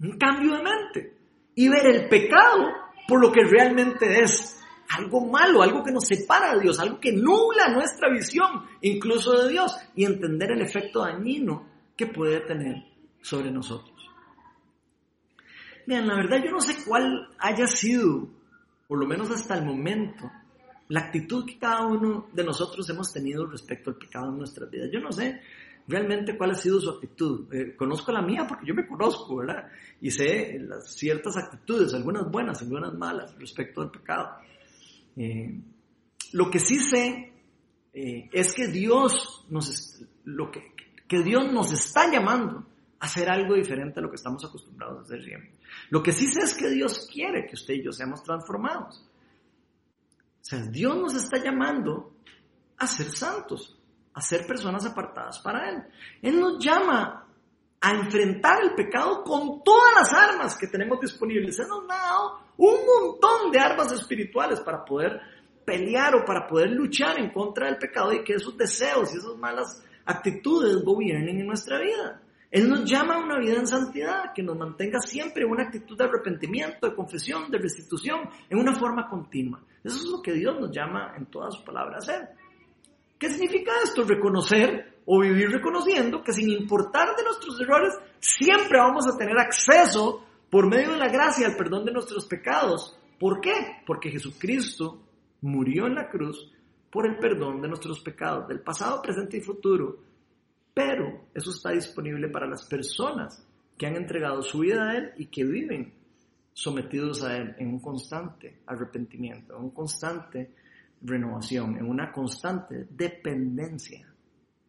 [0.00, 1.16] un cambio de mente
[1.54, 2.72] y ver el pecado
[3.08, 4.56] por lo que realmente es,
[4.90, 9.50] algo malo, algo que nos separa de Dios, algo que nubla nuestra visión incluso de
[9.50, 11.66] Dios y entender el efecto dañino
[11.96, 12.84] que puede tener
[13.20, 13.94] sobre nosotros.
[15.86, 18.28] Vean, la verdad yo no sé cuál haya sido,
[18.86, 20.30] por lo menos hasta el momento,
[20.88, 24.90] la actitud que cada uno de nosotros hemos tenido respecto al pecado en nuestras vidas.
[24.92, 25.40] Yo no sé
[25.88, 27.52] realmente cuál ha sido su actitud.
[27.52, 29.68] Eh, conozco la mía porque yo me conozco, ¿verdad?
[30.00, 34.36] Y sé las ciertas actitudes, algunas buenas, algunas malas respecto al pecado.
[35.16, 35.60] Eh,
[36.32, 37.32] lo que sí sé
[37.92, 40.72] eh, es que Dios nos, lo que,
[41.08, 42.66] que Dios nos está llamando
[42.98, 45.52] a hacer algo diferente a lo que estamos acostumbrados a hacer siempre.
[45.90, 49.04] Lo que sí sé es que Dios quiere que usted y yo seamos transformados.
[50.40, 52.12] O sea, Dios nos está llamando
[52.78, 53.75] a ser santos,
[54.16, 55.82] a ser personas apartadas para Él.
[56.22, 57.26] Él nos llama
[57.78, 61.58] a enfrentar el pecado con todas las armas que tenemos disponibles.
[61.58, 65.20] Él nos ha dado un montón de armas espirituales para poder
[65.66, 69.36] pelear o para poder luchar en contra del pecado y que esos deseos y esas
[69.36, 72.22] malas actitudes gobiernen en nuestra vida.
[72.50, 75.94] Él nos llama a una vida en santidad, que nos mantenga siempre en una actitud
[75.98, 79.60] de arrepentimiento, de confesión, de restitución, en una forma continua.
[79.84, 82.45] Eso es lo que Dios nos llama en todas sus palabras a hacer.
[83.18, 84.04] ¿Qué significa esto?
[84.04, 90.24] Reconocer o vivir reconociendo que sin importar de nuestros errores, siempre vamos a tener acceso
[90.50, 92.98] por medio de la gracia al perdón de nuestros pecados.
[93.18, 93.82] ¿Por qué?
[93.86, 95.00] Porque Jesucristo
[95.40, 96.52] murió en la cruz
[96.90, 99.98] por el perdón de nuestros pecados, del pasado, presente y futuro.
[100.74, 103.46] Pero eso está disponible para las personas
[103.78, 105.94] que han entregado su vida a Él y que viven
[106.52, 110.54] sometidos a Él en un constante arrepentimiento, en un constante
[111.06, 114.06] renovación, en una constante dependencia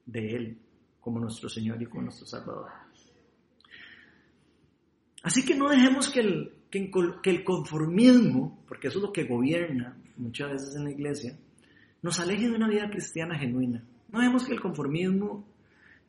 [0.06, 0.58] de Él
[1.00, 2.70] como nuestro Señor y como nuestro Salvador.
[5.24, 9.98] Así que no dejemos que el, que, el conformismo, porque eso es lo que gobierna
[10.18, 11.38] muchas veces en la iglesia,
[12.02, 13.84] nos aleje de una vida cristiana genuina.
[14.10, 15.46] No dejemos que el conformismo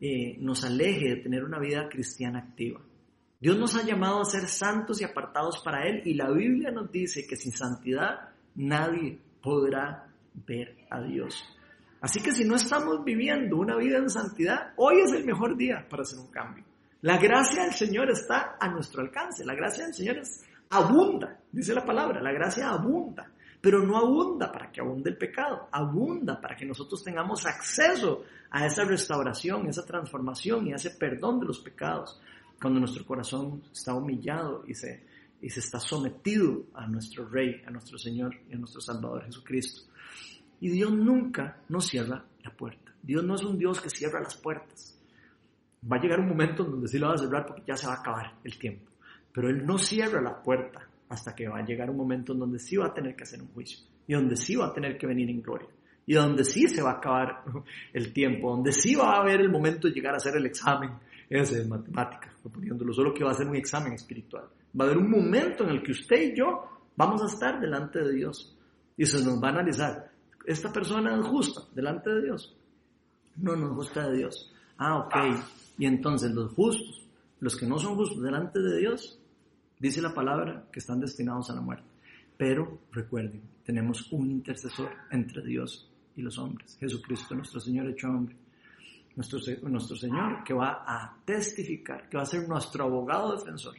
[0.01, 2.81] eh, nos aleje de tener una vida cristiana activa.
[3.41, 6.91] Dios nos ha llamado a ser santos y apartados para Él y la Biblia nos
[6.91, 10.08] dice que sin santidad nadie podrá
[10.47, 11.45] ver a Dios.
[12.01, 15.87] Así que si no estamos viviendo una vida en santidad, hoy es el mejor día
[15.89, 16.65] para hacer un cambio.
[17.03, 19.45] La gracia del Señor está a nuestro alcance.
[19.45, 23.31] La gracia del Señor es abunda, dice la palabra, la gracia abunda,
[23.61, 28.67] pero no abunda para que abunde el pecado, abunda para que nosotros tengamos acceso a
[28.67, 32.21] esa restauración, esa transformación y a ese perdón de los pecados,
[32.61, 35.05] cuando nuestro corazón está humillado y se,
[35.41, 39.83] y se está sometido a nuestro Rey, a nuestro Señor y a nuestro Salvador Jesucristo.
[40.61, 42.93] Y Dios nunca nos cierra la puerta.
[43.03, 44.99] Dios no es un Dios que cierra las puertas.
[45.91, 47.87] Va a llegar un momento en donde sí lo va a cerrar porque ya se
[47.87, 48.91] va a acabar el tiempo.
[49.33, 52.59] Pero Él no cierra la puerta hasta que va a llegar un momento en donde
[52.59, 55.07] sí va a tener que hacer un juicio y donde sí va a tener que
[55.07, 55.69] venir en gloria
[56.05, 57.45] y donde sí se va a acabar
[57.93, 60.91] el tiempo, donde sí va a haber el momento de llegar a hacer el examen
[61.29, 64.45] ese de matemática, poniéndolo solo que va a ser un examen espiritual.
[64.79, 66.65] Va a haber un momento en el que usted y yo
[66.97, 68.57] vamos a estar delante de Dios
[68.97, 70.09] y se nos va a analizar
[70.49, 72.57] esta persona es justa delante de Dios.
[73.37, 74.51] No, no es justa de Dios.
[74.79, 75.15] Ah, ok.
[75.77, 77.07] Y entonces los justos,
[77.41, 79.21] los que no son justos delante de Dios,
[79.79, 81.85] dice la palabra que están destinados a la muerte.
[82.39, 88.35] Pero recuerden, tenemos un intercesor entre Dios y los hombres, Jesucristo, nuestro Señor hecho hombre.
[89.17, 93.75] Nuestro, nuestro Señor que va a testificar, que va a ser nuestro abogado defensor,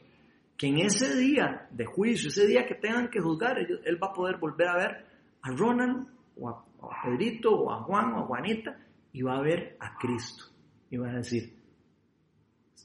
[0.60, 4.14] que en ese día de juicio, ese día que tengan que juzgar, Él va a
[4.14, 5.06] poder volver a ver
[5.42, 6.06] a Ronan
[6.36, 6.66] o a,
[7.02, 8.78] Pedrito, o a Juan, o a Juanita,
[9.14, 10.44] y va a ver a Cristo.
[10.92, 11.58] Y va a decir,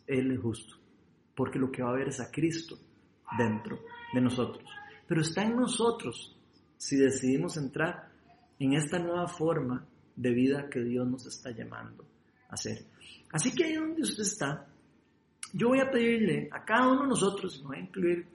[0.07, 0.77] Él es justo.
[1.35, 2.77] Porque lo que va a ver es a Cristo
[3.37, 3.81] dentro
[4.15, 4.65] de nosotros.
[5.09, 6.39] Pero está en nosotros
[6.77, 8.09] si decidimos entrar
[8.61, 12.05] en esta nueva forma de vida que Dios nos está llamando
[12.49, 12.87] a hacer.
[13.33, 14.69] Así que ahí donde usted está,
[15.55, 18.27] yo voy a pedirle a cada uno de nosotros, y me voy a incluir,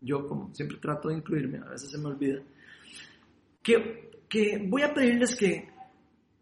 [0.00, 2.40] yo como siempre trato de incluirme, a veces se me olvida,
[3.62, 5.68] que que voy a pedirles que,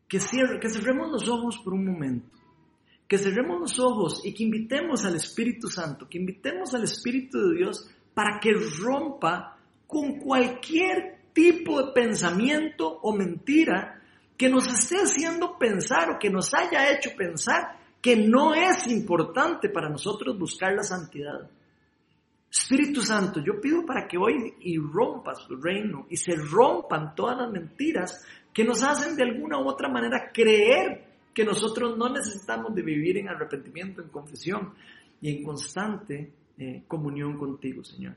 [0.09, 2.29] que, que cerremos los ojos por un momento,
[3.07, 7.57] que cerremos los ojos y que invitemos al Espíritu Santo, que invitemos al Espíritu de
[7.59, 14.01] Dios para que rompa con cualquier tipo de pensamiento o mentira
[14.37, 19.71] que nos esté haciendo pensar o que nos haya hecho pensar que no es importante
[19.71, 21.51] para nosotros buscar la santidad.
[22.51, 24.55] Espíritu Santo, yo pido para que hoy
[24.93, 29.67] rompas su reino y se rompan todas las mentiras que nos hacen de alguna u
[29.67, 31.03] otra manera creer
[31.33, 34.75] que nosotros no necesitamos de vivir en arrepentimiento, en confesión
[35.23, 38.17] y en constante eh, comunión contigo, Señor.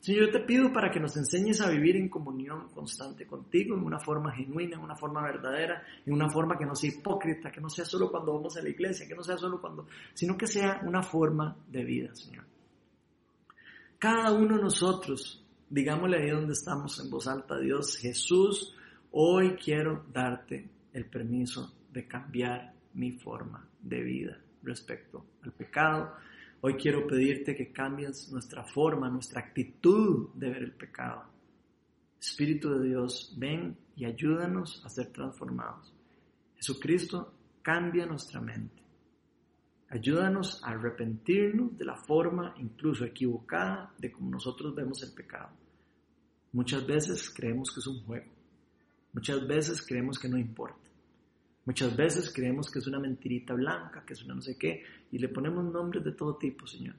[0.00, 3.84] Señor, yo te pido para que nos enseñes a vivir en comunión constante contigo, en
[3.84, 7.60] una forma genuina, en una forma verdadera, en una forma que no sea hipócrita, que
[7.60, 10.46] no sea solo cuando vamos a la iglesia, que no sea solo cuando, sino que
[10.46, 12.44] sea una forma de vida, Señor.
[13.98, 18.74] Cada uno de nosotros, digámosle ahí donde estamos en voz alta, Dios, Jesús,
[19.10, 26.14] hoy quiero darte el permiso de cambiar mi forma de vida respecto al pecado.
[26.62, 31.24] Hoy quiero pedirte que cambies nuestra forma, nuestra actitud de ver el pecado.
[32.20, 35.90] Espíritu de Dios, ven y ayúdanos a ser transformados.
[36.56, 37.32] Jesucristo,
[37.62, 38.82] cambia nuestra mente.
[39.88, 45.48] Ayúdanos a arrepentirnos de la forma incluso equivocada de cómo nosotros vemos el pecado.
[46.52, 48.30] Muchas veces creemos que es un juego.
[49.14, 50.89] Muchas veces creemos que no importa.
[51.64, 54.82] Muchas veces creemos que es una mentirita blanca, que es una no sé qué,
[55.12, 56.96] y le ponemos nombres de todo tipo, Señor.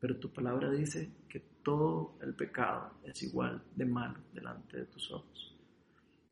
[0.00, 5.10] Pero tu palabra dice que todo el pecado es igual de malo delante de tus
[5.12, 5.56] ojos.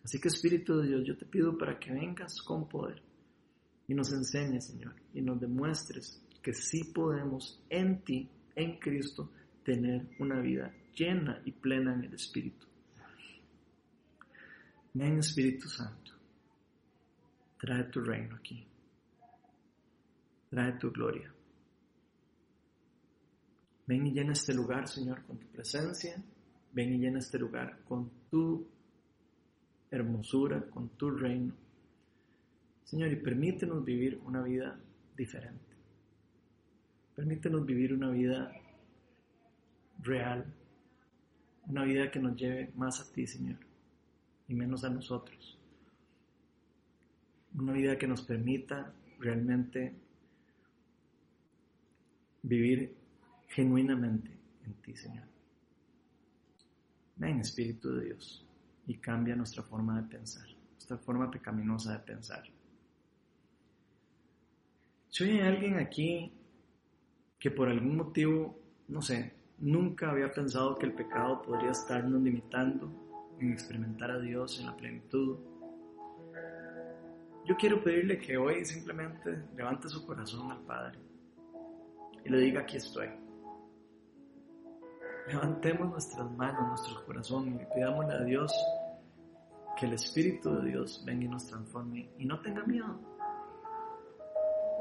[0.03, 3.03] Así que Espíritu de Dios, yo te pido para que vengas con poder
[3.87, 9.31] y nos enseñes, Señor, y nos demuestres que sí podemos en ti, en Cristo,
[9.65, 12.67] tener una vida llena y plena en el Espíritu.
[14.95, 16.00] Ven Espíritu Santo.
[17.61, 18.67] Trae tu reino aquí.
[20.49, 21.31] Trae tu gloria.
[23.87, 26.23] Ven y llena este lugar, Señor, con tu presencia.
[26.73, 28.67] Ven y llena este lugar con tu
[29.91, 31.55] hermosura, con tu reino.
[32.85, 34.81] Señor, y permítenos vivir una vida
[35.15, 35.77] diferente.
[37.15, 38.51] Permítenos vivir una vida
[39.99, 40.47] real,
[41.67, 43.59] una vida que nos lleve más a ti, Señor,
[44.49, 45.60] y menos a nosotros.
[47.55, 49.95] Una vida que nos permita realmente
[52.43, 52.95] vivir
[53.49, 54.31] genuinamente
[54.65, 55.27] en ti, Señor.
[57.17, 58.47] Ven, Espíritu de Dios,
[58.87, 62.45] y cambia nuestra forma de pensar, nuestra forma pecaminosa de pensar.
[65.11, 66.33] Si hay alguien aquí
[67.39, 72.91] que por algún motivo, no sé, nunca había pensado que el pecado podría estarnos limitando
[73.39, 75.39] en experimentar a Dios en la plenitud,
[77.51, 81.01] yo quiero pedirle que hoy simplemente levante su corazón al Padre
[82.25, 83.09] y le diga, aquí estoy.
[85.27, 88.55] Levantemos nuestras manos, nuestro corazón y pidámosle a Dios
[89.77, 93.01] que el Espíritu de Dios venga y nos transforme y no tenga miedo.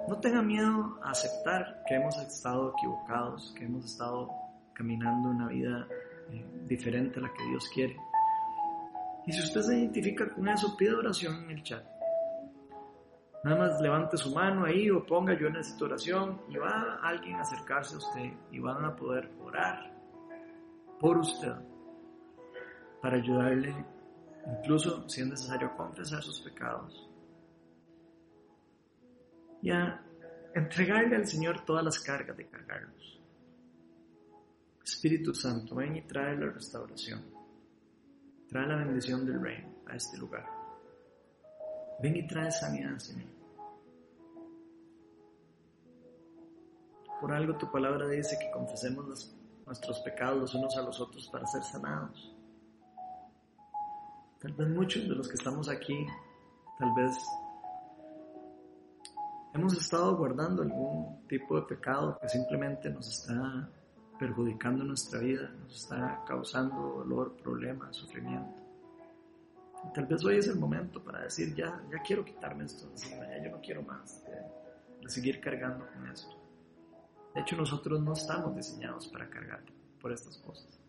[0.07, 4.30] No tenga miedo a aceptar que hemos estado equivocados, que hemos estado
[4.74, 5.88] caminando una vida
[6.30, 7.97] eh, diferente a la que Dios quiere.
[9.26, 11.99] Y si usted se identifica con eso, pida oración en el chat.
[13.44, 17.42] Nada más levante su mano ahí o ponga yo necesito oración y va alguien a
[17.42, 19.94] acercarse a usted y van a poder orar
[21.00, 21.54] por usted
[23.02, 23.74] para ayudarle,
[24.60, 27.10] incluso si es necesario confesar sus pecados
[29.62, 30.02] y a
[30.54, 33.22] entregarle al Señor todas las cargas de cargarlos.
[34.84, 37.24] Espíritu Santo, ven y trae la restauración,
[38.50, 40.59] trae la bendición del reino a este lugar.
[42.02, 43.28] Ven y trae sanidad, Señor.
[47.20, 49.36] Por algo tu palabra dice que confesemos
[49.66, 52.34] nuestros pecados los unos a los otros para ser sanados.
[54.39, 56.08] Tal vez muchos de los que estamos aquí,
[56.78, 57.18] tal vez
[59.54, 63.70] hemos estado guardando algún tipo de pecado que simplemente nos está
[64.18, 68.68] perjudicando nuestra vida, nos está causando dolor, problemas, sufrimiento.
[69.93, 73.25] Tal vez hoy es el momento para decir, ya, ya quiero quitarme esto de encima,
[73.27, 76.36] ya yo no quiero más de, seguir cargando con esto.
[77.34, 79.63] De hecho, nosotros no estamos diseñados para cargar
[79.99, 80.80] por estas cosas.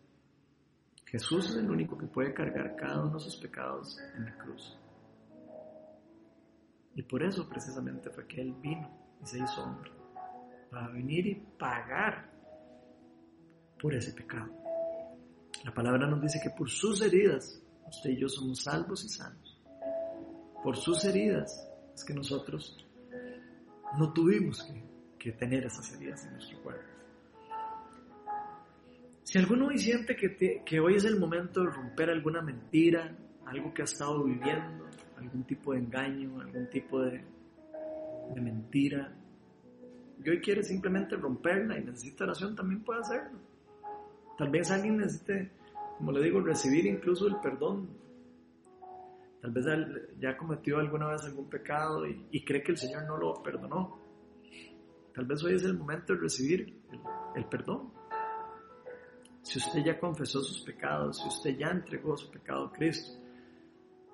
[1.06, 4.78] Jesús es el único que puede cargar cada uno de sus pecados en la cruz.
[6.94, 8.90] Y por eso precisamente fue que Él vino
[9.22, 9.90] y se hizo hombre,
[10.70, 12.30] para venir y pagar
[13.80, 14.50] por ese pecado.
[15.64, 19.60] La palabra nos dice que por sus heridas Usted y yo somos salvos y sanos.
[20.62, 22.86] Por sus heridas es que nosotros
[23.98, 24.66] no tuvimos
[25.18, 26.84] que, tener esas heridas en nuestro cuerpo.
[29.22, 33.16] Si alguno hoy siente que, que hoy es el momento de romper alguna mentira,
[33.46, 34.86] algo que ha estado viviendo,
[35.18, 37.24] algún tipo de engaño, algún tipo de,
[38.34, 39.12] de mentira,
[40.24, 43.38] y hoy quiere simplemente romperla y necesita oración, también puede hacerlo.
[44.38, 45.50] Tal vez alguien necesite
[46.00, 47.90] como le digo, recibir incluso el perdón.
[49.42, 49.66] Tal vez
[50.18, 54.00] ya cometió alguna vez algún pecado y, cree que el Señor no lo perdonó.
[55.14, 56.82] Tal vez hoy es el momento de recibir
[57.34, 57.92] el, perdón.
[59.42, 63.20] Si usted ya confesó sus pecados, si usted ya entregó su pecado a Cristo,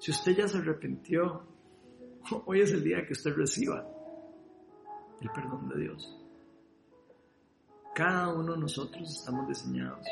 [0.01, 1.47] si usted ya se arrepintió,
[2.47, 3.87] hoy es el día que usted reciba
[5.21, 6.21] el perdón de Dios.
[7.95, 10.05] Cada uno de nosotros estamos diseñados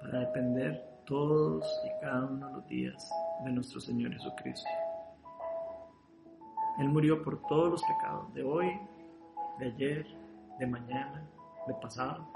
[0.00, 3.10] para depender todos y cada uno de los días
[3.44, 4.68] de nuestro Señor Jesucristo.
[6.78, 8.78] Él murió por todos los pecados de hoy,
[9.58, 10.06] de ayer,
[10.58, 11.26] de mañana,
[11.66, 12.30] de pasado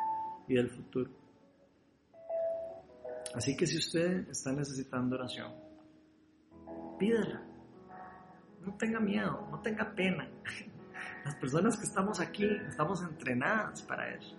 [0.49, 1.11] y del futuro.
[3.35, 5.53] Así que si usted está necesitando oración,
[6.99, 7.43] pídala.
[8.63, 10.29] No tenga miedo, no tenga pena.
[11.25, 14.37] Las personas que estamos aquí estamos entrenadas para eso.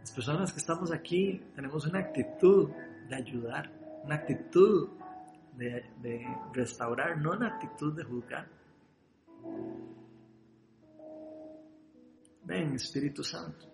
[0.00, 2.70] Las personas que estamos aquí tenemos una actitud
[3.10, 3.70] de ayudar,
[4.04, 4.88] una actitud
[5.56, 5.84] de,
[6.54, 8.48] restaurar, no una actitud de juzgar.
[12.44, 13.66] Ven, Espíritu Santo.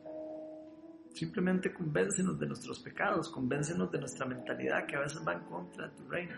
[1.15, 5.89] Simplemente convéncenos de nuestros pecados, convéncenos de nuestra mentalidad que a veces va en contra
[5.89, 6.35] de tu reino.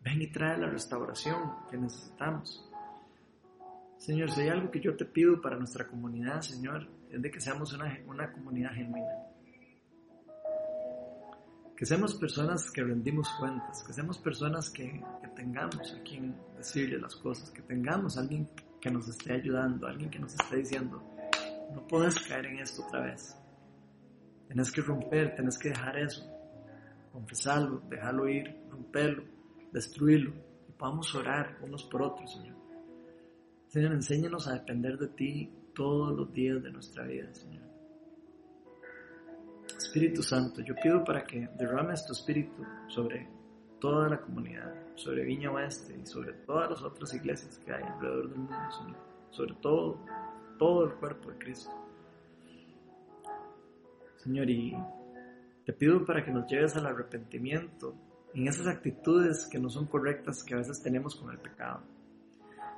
[0.00, 2.68] Ven y trae la restauración que necesitamos.
[3.98, 7.40] Señor, si hay algo que yo te pido para nuestra comunidad, Señor, es de que
[7.40, 9.31] seamos una, una comunidad genuina
[11.76, 16.98] Que seamos personas que rendimos cuentas, que seamos personas que, que tengamos a quien decirle
[16.98, 18.48] las cosas, que tengamos a alguien
[18.80, 21.02] que nos esté ayudando, alguien que nos esté diciendo,
[21.72, 23.36] no puedes caer en esto otra vez.
[24.46, 26.28] Tienes que romper, tienes que dejar eso,
[27.12, 29.24] confesarlo, dejarlo ir, romperlo,
[29.72, 30.34] destruirlo.
[30.68, 32.56] Y podamos orar unos por otros, Señor.
[33.68, 37.61] Señor, enséñanos a depender de ti todos los días de nuestra vida, Señor.
[39.82, 43.28] Espíritu Santo, yo pido para que derrames tu espíritu sobre
[43.80, 48.28] toda la comunidad, sobre Viña Oeste y sobre todas las otras iglesias que hay alrededor
[48.28, 48.54] del mundo.
[49.30, 49.98] Sobre todo,
[50.58, 51.72] todo el cuerpo de Cristo.
[54.16, 54.76] Señor, y
[55.66, 57.94] te pido para que nos lleves al arrepentimiento
[58.34, 61.82] en esas actitudes que no son correctas que a veces tenemos con el pecado.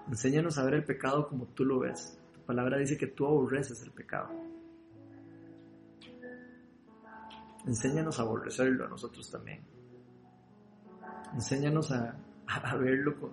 [0.09, 2.19] Enséñanos a ver el pecado como tú lo ves.
[2.33, 4.54] Tu palabra dice que tú aborreces el pecado.
[7.67, 9.63] Enséñanos a aborrecerlo a nosotros también.
[11.33, 12.17] Enséñanos a,
[12.47, 13.33] a verlo con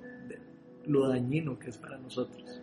[0.86, 2.62] lo dañino que es para nosotros.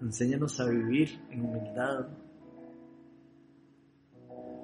[0.00, 2.08] Enséñanos a vivir en humildad.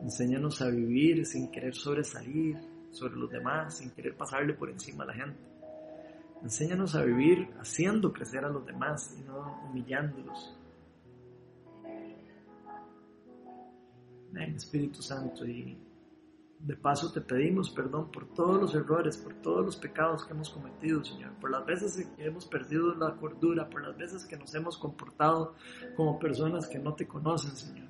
[0.02, 2.58] Enséñanos a vivir sin querer sobresalir
[2.90, 5.40] sobre los demás, sin querer pasarle por encima a la gente.
[6.42, 10.56] Enséñanos a vivir haciendo crecer a los demás y no humillándolos.
[14.34, 15.78] Ven, Espíritu Santo, y
[16.58, 20.50] de paso te pedimos perdón por todos los errores, por todos los pecados que hemos
[20.50, 24.52] cometido, Señor, por las veces que hemos perdido la cordura, por las veces que nos
[24.54, 25.54] hemos comportado
[25.96, 27.88] como personas que no te conocen, Señor.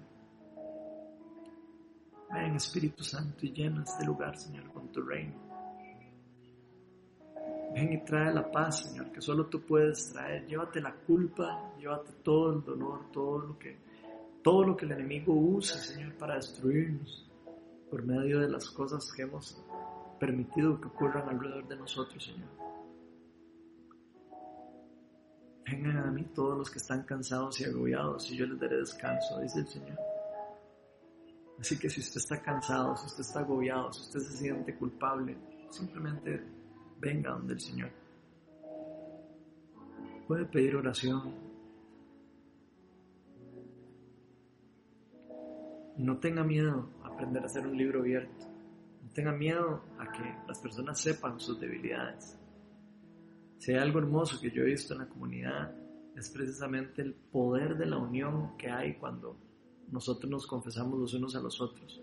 [2.30, 5.40] Ven, Espíritu Santo, y llena este lugar, Señor, con tu reino.
[7.74, 10.46] Ven y trae la paz, Señor, que solo tú puedes traer.
[10.46, 13.93] Llévate la culpa, llévate todo el dolor, todo lo que
[14.44, 17.26] todo lo que el enemigo usa, Señor, para destruirnos
[17.90, 19.64] por medio de las cosas que hemos
[20.20, 22.50] permitido que ocurran alrededor de nosotros, Señor.
[25.64, 29.40] Vengan a mí todos los que están cansados y agobiados y yo les daré descanso,
[29.40, 29.98] dice el Señor.
[31.58, 35.38] Así que si usted está cansado, si usted está agobiado, si usted se siente culpable,
[35.70, 36.44] simplemente
[37.00, 37.90] venga donde el Señor.
[40.28, 41.43] Puede pedir oración,
[45.96, 48.46] no tenga miedo a aprender a hacer un libro abierto.
[49.02, 52.38] No tenga miedo a que las personas sepan sus debilidades.
[53.58, 55.74] Si hay algo hermoso que yo he visto en la comunidad,
[56.16, 59.36] es precisamente el poder de la unión que hay cuando
[59.90, 62.00] nosotros nos confesamos los unos a los otros.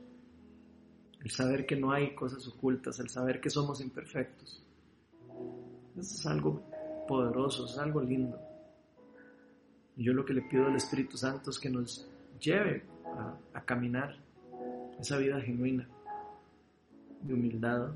[1.23, 4.63] El saber que no hay cosas ocultas, el saber que somos imperfectos.
[5.97, 6.63] Eso es algo
[7.07, 8.39] poderoso, es algo lindo.
[9.97, 12.09] Yo lo que le pido al Espíritu Santo es que nos
[12.39, 12.90] lleve
[13.53, 14.17] a, caminar
[14.99, 15.87] esa vida genuina
[17.21, 17.91] de humildad,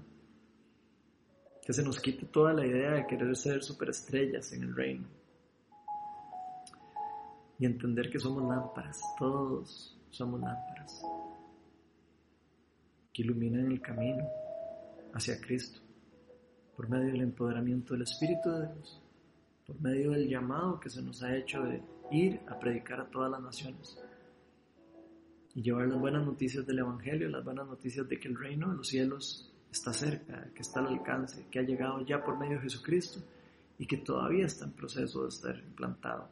[1.66, 5.08] que se nos quite toda la idea de querer ser superestrellas en el reino
[7.58, 11.02] y entender que somos lámparas, todos somos lámparas
[13.12, 14.28] que iluminan el camino
[15.14, 15.80] hacia Cristo
[16.76, 19.02] por medio del empoderamiento del Espíritu de Dios,
[19.66, 21.82] por medio del llamado que se nos ha hecho de
[22.12, 23.98] ir a predicar a todas las naciones
[25.56, 28.76] y llevar las buenas noticias del Evangelio, las buenas noticias de que el reino de
[28.76, 32.64] los cielos está cerca, que está al alcance, que ha llegado ya por medio de
[32.64, 33.22] Jesucristo
[33.80, 36.30] y que todavía está en proceso de estar implantado.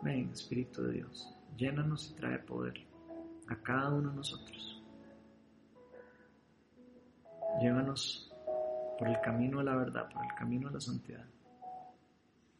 [0.00, 2.74] Ven, Espíritu de Dios, llénanos y trae poder
[3.48, 4.82] a cada uno de nosotros.
[7.60, 8.32] Llévanos
[8.98, 11.26] por el camino de la verdad, por el camino de la santidad.